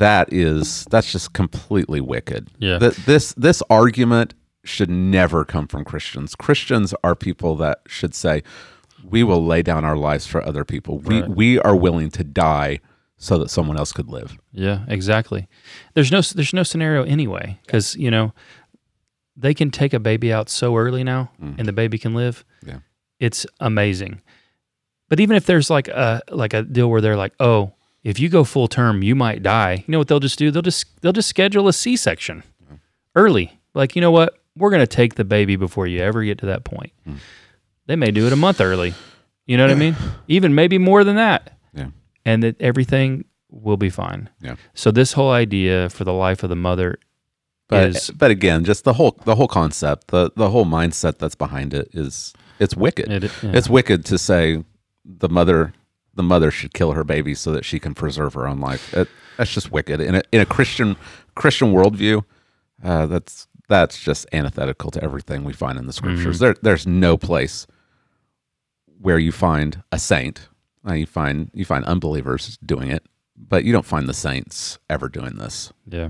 [0.04, 2.49] that is that's just completely wicked.
[2.60, 2.80] Yeah.
[2.80, 4.34] Th- this this argument
[4.66, 6.36] should never come from Christians.
[6.36, 8.43] Christians are people that should say,
[9.04, 10.99] we will lay down our lives for other people.
[10.99, 11.30] We Right.
[11.30, 12.80] we are willing to die
[13.18, 14.38] so that someone else could live.
[14.51, 15.47] Yeah, exactly.
[15.93, 18.34] There's no there's no scenario anyway because you know
[19.36, 21.58] they can take a baby out so early now mm.
[21.58, 22.45] and the baby can live.
[22.66, 22.80] Yeah.
[23.20, 24.22] It's amazing.
[25.10, 27.74] But even if there's like a like a deal where they're like, "Oh,
[28.04, 30.51] if you go full term, you might die." You know what they'll just do?
[30.51, 32.43] They'll just they'll just schedule a C-section
[33.16, 33.60] early.
[33.74, 34.38] Like, you know what?
[34.56, 36.91] We're going to take the baby before you ever get to that point.
[37.06, 37.16] Hmm.
[37.88, 38.93] They may do it a month early.
[39.45, 39.95] You know what I mean?
[40.28, 41.58] Even maybe more than that.
[41.74, 41.88] Yeah.
[42.24, 44.30] And that everything will be fine.
[44.41, 44.56] Yeah.
[44.74, 46.97] So this whole idea for the life of the mother
[47.68, 51.36] But is but again, just the whole the whole concept, the the whole mindset that's
[51.36, 53.12] behind it is it's wicked.
[53.12, 53.51] It- yeah.
[53.54, 54.64] It's wicked to say
[55.04, 55.74] the mother
[56.16, 58.93] the mother should kill her baby so that she can preserve her own life.
[58.93, 59.07] It,
[59.38, 60.95] that's just wicked in a in a Christian
[61.36, 62.24] Christian worldview.
[62.84, 66.38] Uh, that's that's just antithetical to everything we find in the scriptures.
[66.38, 66.45] Mm-hmm.
[66.45, 67.66] There there's no place
[68.99, 70.49] where you find a saint.
[70.88, 73.03] Uh, you find you find unbelievers doing it,
[73.38, 75.72] but you don't find the saints ever doing this.
[75.88, 76.09] yeah.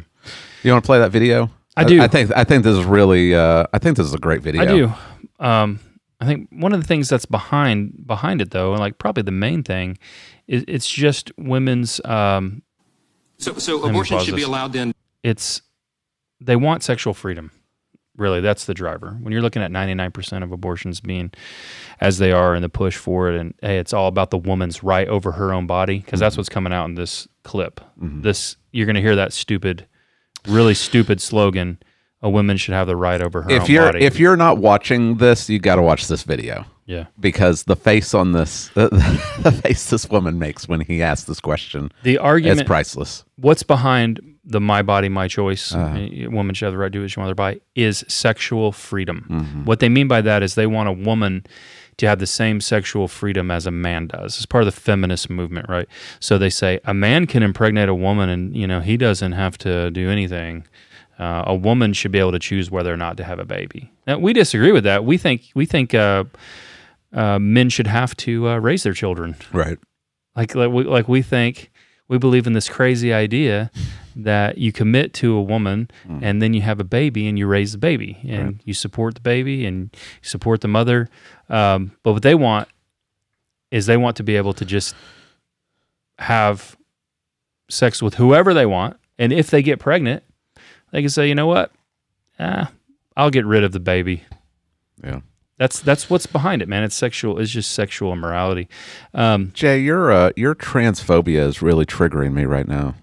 [0.63, 1.49] You want to play that video?
[1.75, 2.01] I do.
[2.01, 3.35] I, think I think this is really.
[3.35, 4.61] Uh, I think this is a great video.
[4.61, 4.93] I do.
[5.39, 5.79] Um,
[6.23, 9.31] I think one of the things that's behind behind it though, and like probably the
[9.31, 9.97] main thing,
[10.47, 12.03] is it's just women's.
[12.05, 12.63] Um,
[13.39, 15.61] So, so abortion pause should be allowed then it's
[16.39, 17.51] they want sexual freedom.
[18.15, 19.17] Really, that's the driver.
[19.21, 21.31] When you're looking at 99% of abortions being
[21.99, 24.83] as they are and the push for it, and hey, it's all about the woman's
[24.83, 27.81] right over her own body, because that's what's coming out in this clip.
[27.97, 29.87] This you're going to hear that stupid,
[30.47, 31.79] really stupid slogan:
[32.23, 34.57] "A woman should have the right over her If own you're body." if you're not
[34.57, 38.89] watching this, you got to watch this video yeah, because the face on this, the,
[39.41, 43.23] the face this woman makes when he asks this question, the argument argument priceless.
[43.37, 46.29] what's behind the my body my choice Uh-huh.
[46.29, 48.71] woman should have the right to do what she wants to her body is sexual
[48.73, 49.63] freedom Mm-hmm.
[49.65, 51.45] what they mean by that is they want a woman
[51.97, 55.29] to have the same sexual freedom as a man does it's part of the feminist
[55.29, 55.87] movement right
[56.19, 59.57] so they say a man can impregnate a woman and you know he doesn't have
[59.59, 60.65] to do anything
[61.19, 63.91] uh, a woman should be able to choose whether or not to have a baby.
[64.07, 65.05] Now we disagree with that.
[65.05, 66.25] We think we think uh,
[67.13, 69.35] uh, men should have to uh, raise their children.
[69.51, 69.77] Right.
[70.35, 71.71] like like we, like we think
[72.07, 73.71] we believe in this crazy idea
[74.15, 75.89] that you commit to a woman
[76.21, 79.21] and then you have a baby and you raise the baby and you support the
[79.21, 79.89] baby and
[80.21, 81.09] you support the mother.
[81.49, 82.67] Um, but what they want
[83.71, 84.93] is they want to be able to just
[86.19, 86.77] have
[87.69, 90.23] sex with whoever they want, and if they get pregnant,
[90.93, 91.71] they can say, you know what,
[92.39, 92.71] ah,
[93.17, 94.23] I'll get rid of the baby.
[95.03, 95.19] Yeah.
[95.57, 96.83] That's that's what's behind it, man.
[96.83, 97.39] It's sexual.
[97.39, 98.67] It's just sexual immorality.
[99.13, 102.95] Um, Jay, your uh, your transphobia is really triggering me right now.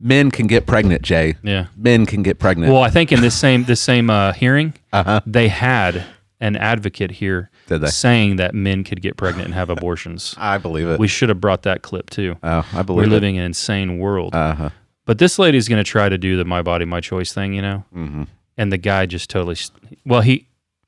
[0.00, 1.36] Men can get pregnant, Jay.
[1.42, 1.66] yeah.
[1.76, 2.72] Men can get pregnant.
[2.72, 5.20] Well, I think in this same this same uh, hearing, uh-huh.
[5.26, 6.04] they had
[6.40, 7.50] an advocate here
[7.86, 10.34] saying that men could get pregnant and have abortions.
[10.38, 10.98] I believe it.
[10.98, 12.36] we should have brought that clip too.
[12.42, 13.10] oh, I We're believe it.
[13.10, 14.34] living in an insane world.
[14.34, 14.70] Uh-huh.
[15.10, 17.60] But this lady's going to try to do the my body my choice thing, you
[17.60, 17.84] know.
[17.92, 18.28] Mhm.
[18.56, 20.46] And the guy just totally st- well he.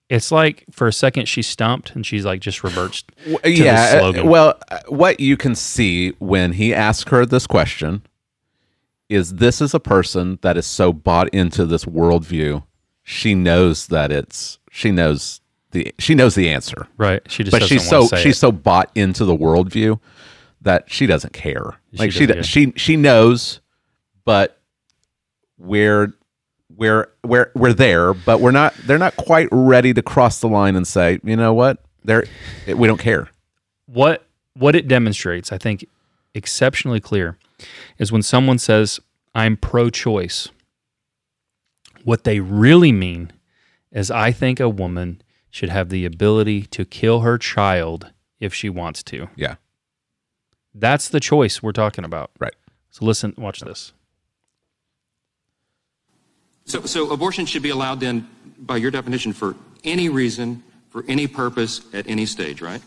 [0.09, 3.03] It's like for a second she's stumped and she's like just reverts.
[3.45, 3.75] Yeah.
[3.97, 4.29] uh, slogan.
[4.29, 8.03] Well, uh, what you can see when he asked her this question
[9.09, 12.62] is this is a person that is so bought into this worldview.
[13.03, 15.41] She knows that it's she knows
[15.73, 17.23] the she knows the answer, Right.
[17.29, 18.39] She just but she's so she's it.
[18.39, 19.99] so bought into the worldview
[20.61, 21.75] that she doesn't care.
[21.95, 23.61] Like she doesn't she, she knows,
[24.25, 24.61] but
[25.59, 26.12] we're
[26.75, 28.75] we're we're we're there, but we're not.
[28.87, 32.25] They're not quite ready to cross the line and say, you know what, they're
[32.66, 33.29] we don't care.
[33.87, 35.85] what what it demonstrates, I think,
[36.35, 37.39] exceptionally clear,
[37.99, 39.01] is when someone says,
[39.35, 40.49] "I'm pro-choice."
[42.05, 43.33] What they really mean
[43.93, 48.11] is, I think a woman should have the ability to kill her child
[48.41, 49.29] if she wants to.
[49.37, 49.57] Yeah,
[50.75, 52.31] That's the choice we're talking about.
[52.41, 52.55] right.
[52.91, 53.93] So listen, watch this.
[56.64, 58.28] So, so abortion should be allowed then,
[58.59, 62.80] by your definition, for any reason, for any purpose, at any stage, right?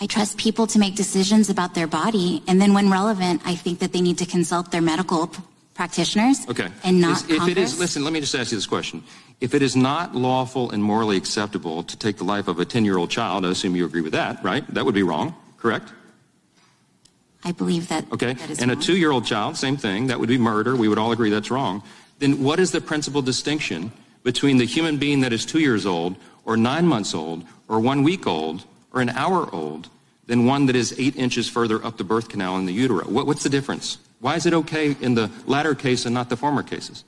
[0.00, 3.78] I trust people to make decisions about their body, and then when relevant, I think
[3.78, 5.42] that they need to consult their medical p-
[5.74, 6.68] practitioners Okay.
[6.84, 9.02] and not Is- if it is, listen, let me just ask you this question.
[9.40, 13.10] If it is not lawful and morally acceptable to take the life of a 10-year-old
[13.10, 14.66] child, I assume you agree with that, right?
[14.74, 15.92] That would be wrong, correct?
[17.44, 18.32] I believe that Okay.
[18.34, 20.08] that And a two-year-old child, same thing.
[20.08, 20.74] That would be murder.
[20.74, 21.82] We would all agree that's wrong.
[22.18, 26.16] Then what is the principal distinction between the human being that is two years old,
[26.44, 29.88] or nine months old, or one week old, or an hour old,
[30.26, 33.04] than one that is eight inches further up the birth canal in the utero?
[33.08, 33.98] What, what's the difference?
[34.20, 37.04] Why is it okay in the latter case and not the former cases?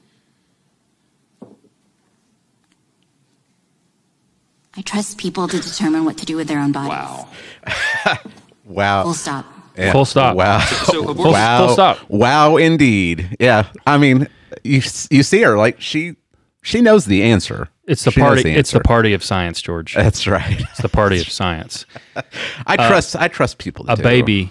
[4.77, 6.91] I trust people to determine what to do with their own bodies.
[6.91, 7.29] Wow.
[8.65, 9.05] Wow.
[9.05, 9.47] Full stop.
[9.79, 9.93] Yeah.
[9.93, 10.37] Full stop.
[10.37, 10.61] Wow.
[10.61, 11.59] So abortion- Full- wow.
[11.67, 11.99] full stop.
[12.11, 13.35] Wow, indeed.
[13.41, 13.67] Yeah.
[13.87, 14.29] I mean,
[14.69, 16.17] you you see her like she
[16.63, 17.69] she knows the answer.
[17.87, 18.43] It's the She party.
[18.43, 19.95] the it's the party of science, George.
[19.95, 20.61] That's right.
[20.61, 21.87] It's the party of science.
[22.67, 23.17] I trust.
[23.17, 23.87] I trust people.
[23.89, 24.03] Uh, A do.
[24.03, 24.51] baby,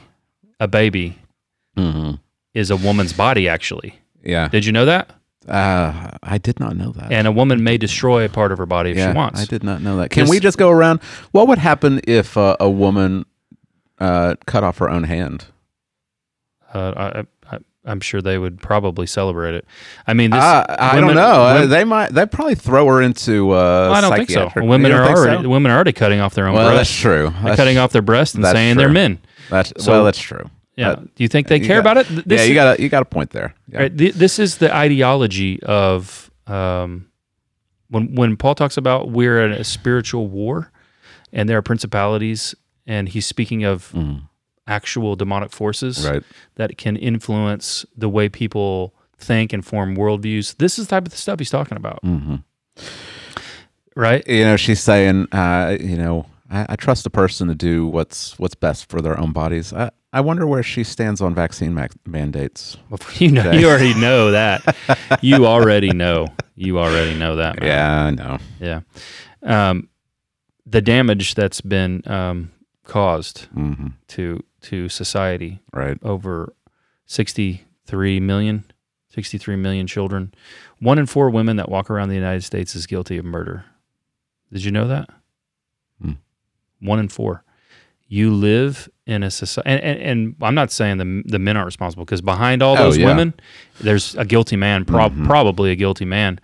[0.59, 1.17] a baby
[1.77, 2.15] Mm-hmm.
[2.55, 3.47] is a woman's body.
[3.47, 4.47] Actually, Yeah.
[4.47, 5.11] did you know that?
[5.47, 7.11] Uh, I did not know that.
[7.11, 9.39] And a woman may destroy a part of her body if yeah, she wants.
[9.39, 10.09] I did not know that.
[10.09, 10.99] Can we just go around?
[11.31, 13.25] What would happen if uh, a woman
[13.99, 15.45] uh, cut off her own hand?
[16.73, 17.23] Uh, I,
[17.87, 19.65] I'm sure they would probably celebrate it.
[20.05, 21.53] I mean, this, Uh, I women- don't know.
[21.55, 22.09] Women- they might.
[22.13, 23.51] They probably throw her into.
[23.51, 24.51] Uh, I don't think so.
[24.57, 25.49] Women are already so?
[25.49, 26.99] women are already cutting off their own Well, that's breasts.
[26.99, 27.23] true.
[27.31, 29.19] They're That's- cutting off their breasts and that's saying they're men.
[29.49, 30.49] That's So- well, that's true.
[30.75, 30.95] Yeah.
[30.95, 32.27] Do you think they you care got- about it?
[32.27, 33.55] This yeah, you got a you got a point there.
[33.71, 33.79] Yeah.
[33.79, 33.97] Right.
[33.97, 37.05] Th- This is the ideology of um,
[37.89, 40.71] when when Paul talks about we're in a spiritual war,
[41.33, 42.53] and there are principalities,
[42.85, 43.91] and he's speaking of
[44.67, 46.07] actual demonic forces.
[46.07, 46.23] Right.
[46.55, 50.57] that can influence the way people think and form worldviews.
[50.57, 52.35] This is the type of stuff he's talking about, Mm-hmm.
[53.95, 54.27] right?
[54.27, 58.37] You know, she's saying, uh, you know, I, I trust a person to do what's
[58.39, 59.73] what's best for their own bodies.
[59.73, 62.77] I, I wonder where she stands on vaccine mac- mandates.
[63.19, 64.75] You know, you already know that.
[65.21, 66.27] you already know.
[66.55, 67.59] You already know that.
[67.59, 67.67] Man.
[67.67, 68.37] Yeah, I know.
[68.59, 68.81] Yeah.
[69.43, 69.89] Um,
[70.65, 72.51] the damage that's been um,
[72.87, 75.97] caused hmm to to society Right.
[76.03, 76.53] over
[77.05, 78.63] 63 million
[79.09, 80.33] 63 million children
[80.79, 83.65] one in four women that walk around the united states is guilty of murder
[84.51, 85.09] did you know that
[86.01, 86.11] Hmm.
[86.79, 87.43] one in four
[88.07, 91.65] you live in a society and, and, and i'm not saying the, the men aren't
[91.65, 93.05] responsible because behind all Oh, those yeah.
[93.07, 93.33] women
[93.81, 95.25] there's a guilty man prob- Mhm.
[95.25, 96.39] probably a guilty man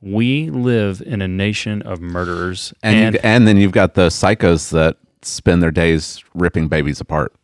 [0.00, 4.70] we live in a nation of murderers And and, and then you've got the psychos
[4.70, 7.34] that spend their days ripping babies apart,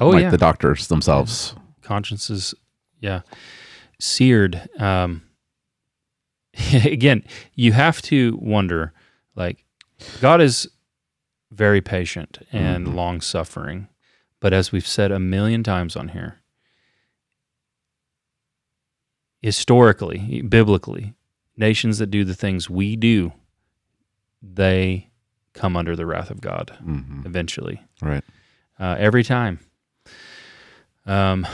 [0.00, 1.54] oh like yeah the doctors themselves.
[1.82, 2.54] consciences
[3.00, 3.20] yeah
[4.00, 5.22] seared um
[6.84, 7.22] again
[7.54, 8.92] you have to wonder
[9.36, 9.64] like
[10.20, 10.68] god is
[11.52, 12.94] very patient and Mhm.
[12.94, 13.88] long suffering
[14.40, 16.40] but as we've said a million times on here
[19.42, 21.14] historically biblically
[21.56, 23.32] nations that do the things we do
[24.42, 25.08] they
[25.54, 28.24] come under the wrath of god hmm eventually Right.
[28.78, 29.60] uh, every time.
[31.06, 31.46] Um,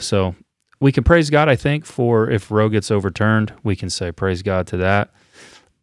[0.00, 0.34] so
[0.80, 4.42] we can praise God, I think, for if Roe gets overturned, we can say praise
[4.42, 5.10] God to that.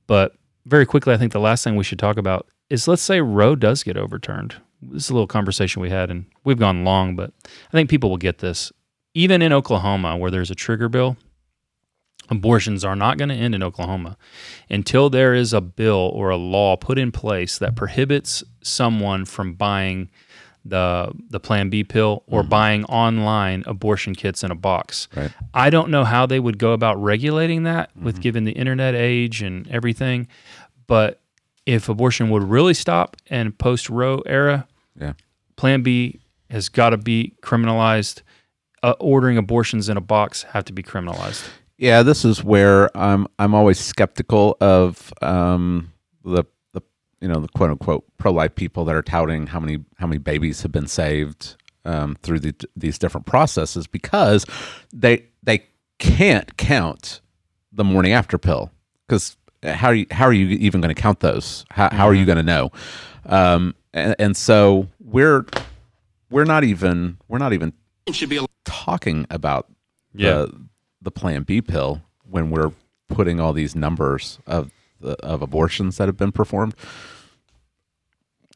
[0.08, 0.36] But
[0.66, 3.56] very quickly, I think the last thing we should talk about is let's say Roe
[3.56, 4.56] does get overturned.
[4.82, 8.10] This is a little conversation we had, and we've gone long, but I think people
[8.10, 8.72] will get this.
[9.14, 11.18] Even in Oklahoma, where there's a trigger bill,
[12.30, 14.18] abortions are not going to end in Oklahoma
[14.70, 19.54] until there is a bill or a law put in place that prohibits someone from
[19.54, 20.10] buying
[20.64, 25.08] the the Plan B pill or buying online abortion kits in a box.
[25.16, 25.32] Right.
[25.56, 29.42] I don't know how they would go about regulating that with given the internet age
[29.42, 30.28] and everything,
[30.86, 31.20] but
[31.66, 34.68] if abortion would really stop and post Roe era,
[35.00, 35.14] Yeah.
[35.56, 36.20] Plan B
[36.52, 38.22] has got to be criminalized.
[38.84, 41.48] Uh, ordering abortions in a box have to be criminalized.
[41.82, 45.92] Yeah, this is where I'm I'm always skeptical of um,
[46.24, 46.44] the
[46.74, 46.82] the
[47.22, 50.20] you know the quote unquote pro life people that are touting how many how many
[50.20, 54.46] babies have been saved um, through the, these different processes because
[54.94, 55.66] they they
[55.98, 57.20] can't count
[57.72, 58.70] the morning after pill
[59.08, 61.66] because how are you how are you even going to count those?
[61.72, 62.72] How, how are you going to know?
[63.26, 65.48] Um, and, and so we're
[66.30, 67.74] we're not even we're not even
[68.12, 69.66] should be talking about
[70.14, 70.34] Yeah.
[70.46, 70.68] the
[71.02, 72.72] the Plan B pill when we're
[73.08, 76.76] putting all these numbers of the, of abortions that have been performed.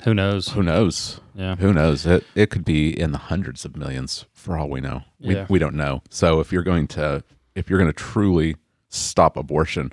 [0.04, 0.50] Who knows?
[0.50, 1.20] Who knows?
[1.34, 1.56] Yeah.
[1.56, 2.06] Who knows?
[2.06, 5.04] It it could be in the hundreds of millions for all we know.
[5.20, 5.46] We Yeah.
[5.50, 6.02] we don't know.
[6.10, 7.24] So if you're going to
[7.56, 8.56] if you're going to truly
[8.90, 9.92] stop abortion,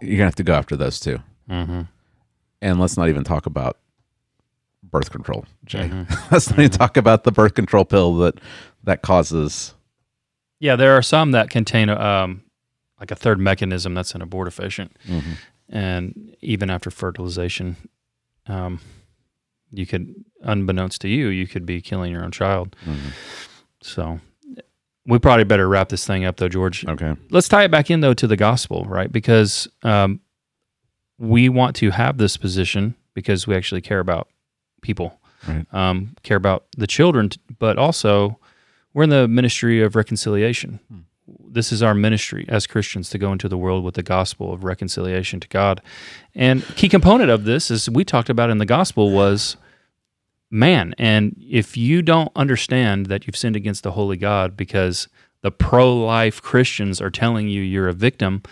[0.00, 1.18] you're gonna have to go after those two.
[1.50, 1.82] Mm-hmm.
[2.60, 3.78] And let's not even talk about
[4.82, 5.88] birth control, Jay.
[5.88, 6.14] Mm-hmm.
[6.30, 8.38] let's not even talk about the birth control pill that
[8.84, 9.74] that causes.
[10.62, 12.42] Yeah, there are some that contain um,
[13.00, 15.32] like a third mechanism that's an abortifacient, Mm-hmm.
[15.76, 17.76] and even after fertilization,
[18.46, 18.78] um,
[19.72, 22.76] you could, unbeknownst to you, you could be killing your own child.
[22.86, 23.08] Mm-hmm.
[23.82, 24.20] So,
[25.04, 26.86] we probably better wrap this thing up, though, George.
[26.86, 27.16] Okay.
[27.30, 29.10] Let's tie it back in though to the gospel, right?
[29.10, 30.20] Because um,
[31.18, 34.28] we want to have this position because we actually care about
[34.80, 35.18] people,
[35.48, 35.66] Right.
[35.74, 38.38] um, care about the children, but also
[38.94, 40.80] we're in the ministry of reconciliation.
[40.88, 40.98] Hmm.
[41.48, 44.64] This is our ministry as Christians to go into the world with the gospel of
[44.64, 45.80] reconciliation to God.
[46.34, 49.56] And key component of this is we talked about in the gospel was
[50.50, 50.94] man.
[50.98, 55.08] And if you don't understand that you've sinned against the holy God because
[55.42, 58.42] the pro-life Christians are telling you you're a victim,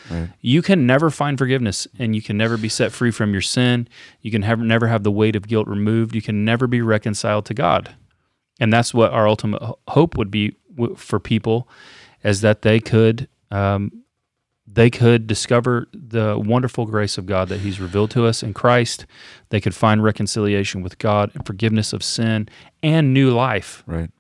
[0.41, 3.89] you can never find forgiveness and you can never be set free from your sin.
[4.23, 6.15] You can have, never have the weight of guilt removed.
[6.15, 7.95] You can never be reconciled to God.
[8.61, 10.55] And that's what our ultimate hope would be
[10.97, 11.67] for people
[12.23, 13.91] is that they could um,
[14.73, 19.05] they could discover the wonderful grace of God that He's revealed to us in Christ.
[19.49, 22.49] They could find reconciliation with God and forgiveness of sin
[22.83, 24.11] and new life Right.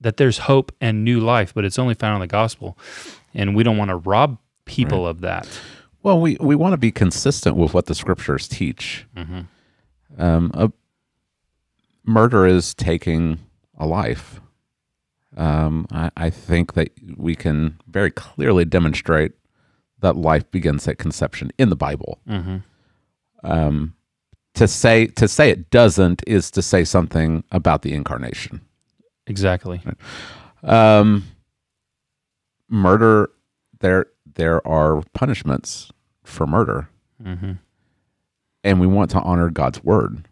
[0.00, 2.76] that there's hope and new life, but it's only found in the gospel.
[3.32, 5.46] And we don't want to rob people of that.
[6.02, 9.06] Well, we, we want to be consistent with what the scriptures teach.
[10.18, 10.72] Um, a,
[12.04, 13.38] murder is taking
[13.76, 14.40] a life.
[15.36, 19.32] Um, I, I think that we can very clearly demonstrate
[20.00, 22.20] that life begins at conception in the Bible.
[23.42, 23.94] Um,
[24.54, 28.62] to say to say it doesn't is to say something about the incarnation.
[29.26, 29.82] Exactly.
[30.62, 31.24] Um,
[32.68, 33.30] murder
[33.80, 35.92] there there are punishments
[36.24, 36.88] for murder
[38.64, 40.26] and we want to honor god's word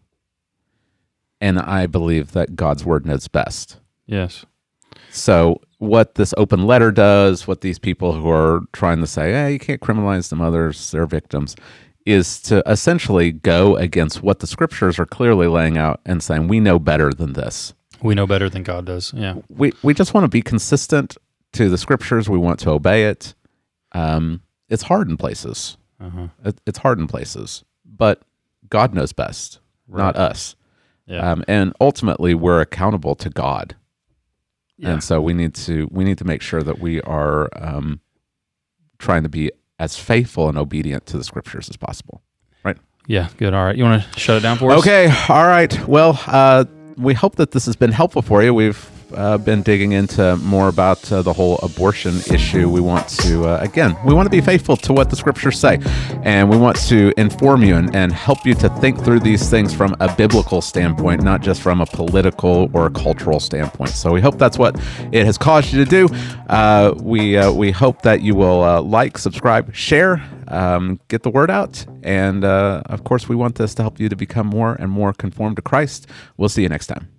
[1.45, 4.45] and i believe that god's word knows best Yes.
[5.11, 9.53] so what this open letter does what these people who are trying to say hey
[9.53, 11.55] you can't criminalize them others they're victims
[12.05, 16.59] is to essentially go against what the scriptures are clearly laying out and saying we
[16.59, 19.11] know better than this We know better than God does.
[19.15, 19.35] Yeah.
[19.49, 21.17] we we just want to be consistent
[21.53, 22.29] to the scriptures.
[22.29, 23.33] We want to obey it.
[23.93, 25.77] Um, it's hard in places.
[26.43, 28.21] It, it's hard in places, but
[28.69, 30.55] God knows best, not us.
[31.07, 31.31] Yeah.
[31.31, 33.75] Um, and ultimately, we're accountable to God,
[34.77, 34.89] Yeah.
[34.93, 37.99] and so we need to we need to make sure that we are um,
[38.97, 42.21] trying to be as faithful and obedient to the scriptures as possible.
[42.63, 42.77] Right.
[43.07, 43.29] Yeah.
[43.37, 43.53] Good.
[43.53, 43.75] All right.
[43.75, 44.79] You want to shut it down for us?
[44.79, 45.13] Okay.
[45.29, 45.87] All right.
[45.87, 46.65] Well, uh,
[46.97, 48.53] we hope that this has been helpful for you.
[48.53, 52.69] We've uh, been digging into more about uh, the whole abortion issue.
[52.69, 55.79] We want to, uh, again, we want to be faithful to what the scriptures say,
[56.23, 59.73] and we want to inform you and, and help you to think through these things
[59.73, 63.91] from a biblical standpoint, not just from a political or a cultural standpoint.
[63.91, 64.75] So we hope that's what
[65.11, 66.07] it has caused you to do.
[66.49, 71.29] Uh, we uh, we hope that you will uh, like, subscribe, share, um, get the
[71.29, 74.91] word out, and of course, we want this to help you to become more and
[74.91, 76.07] more conformed to Christ.
[76.37, 77.14] We'll see you next time.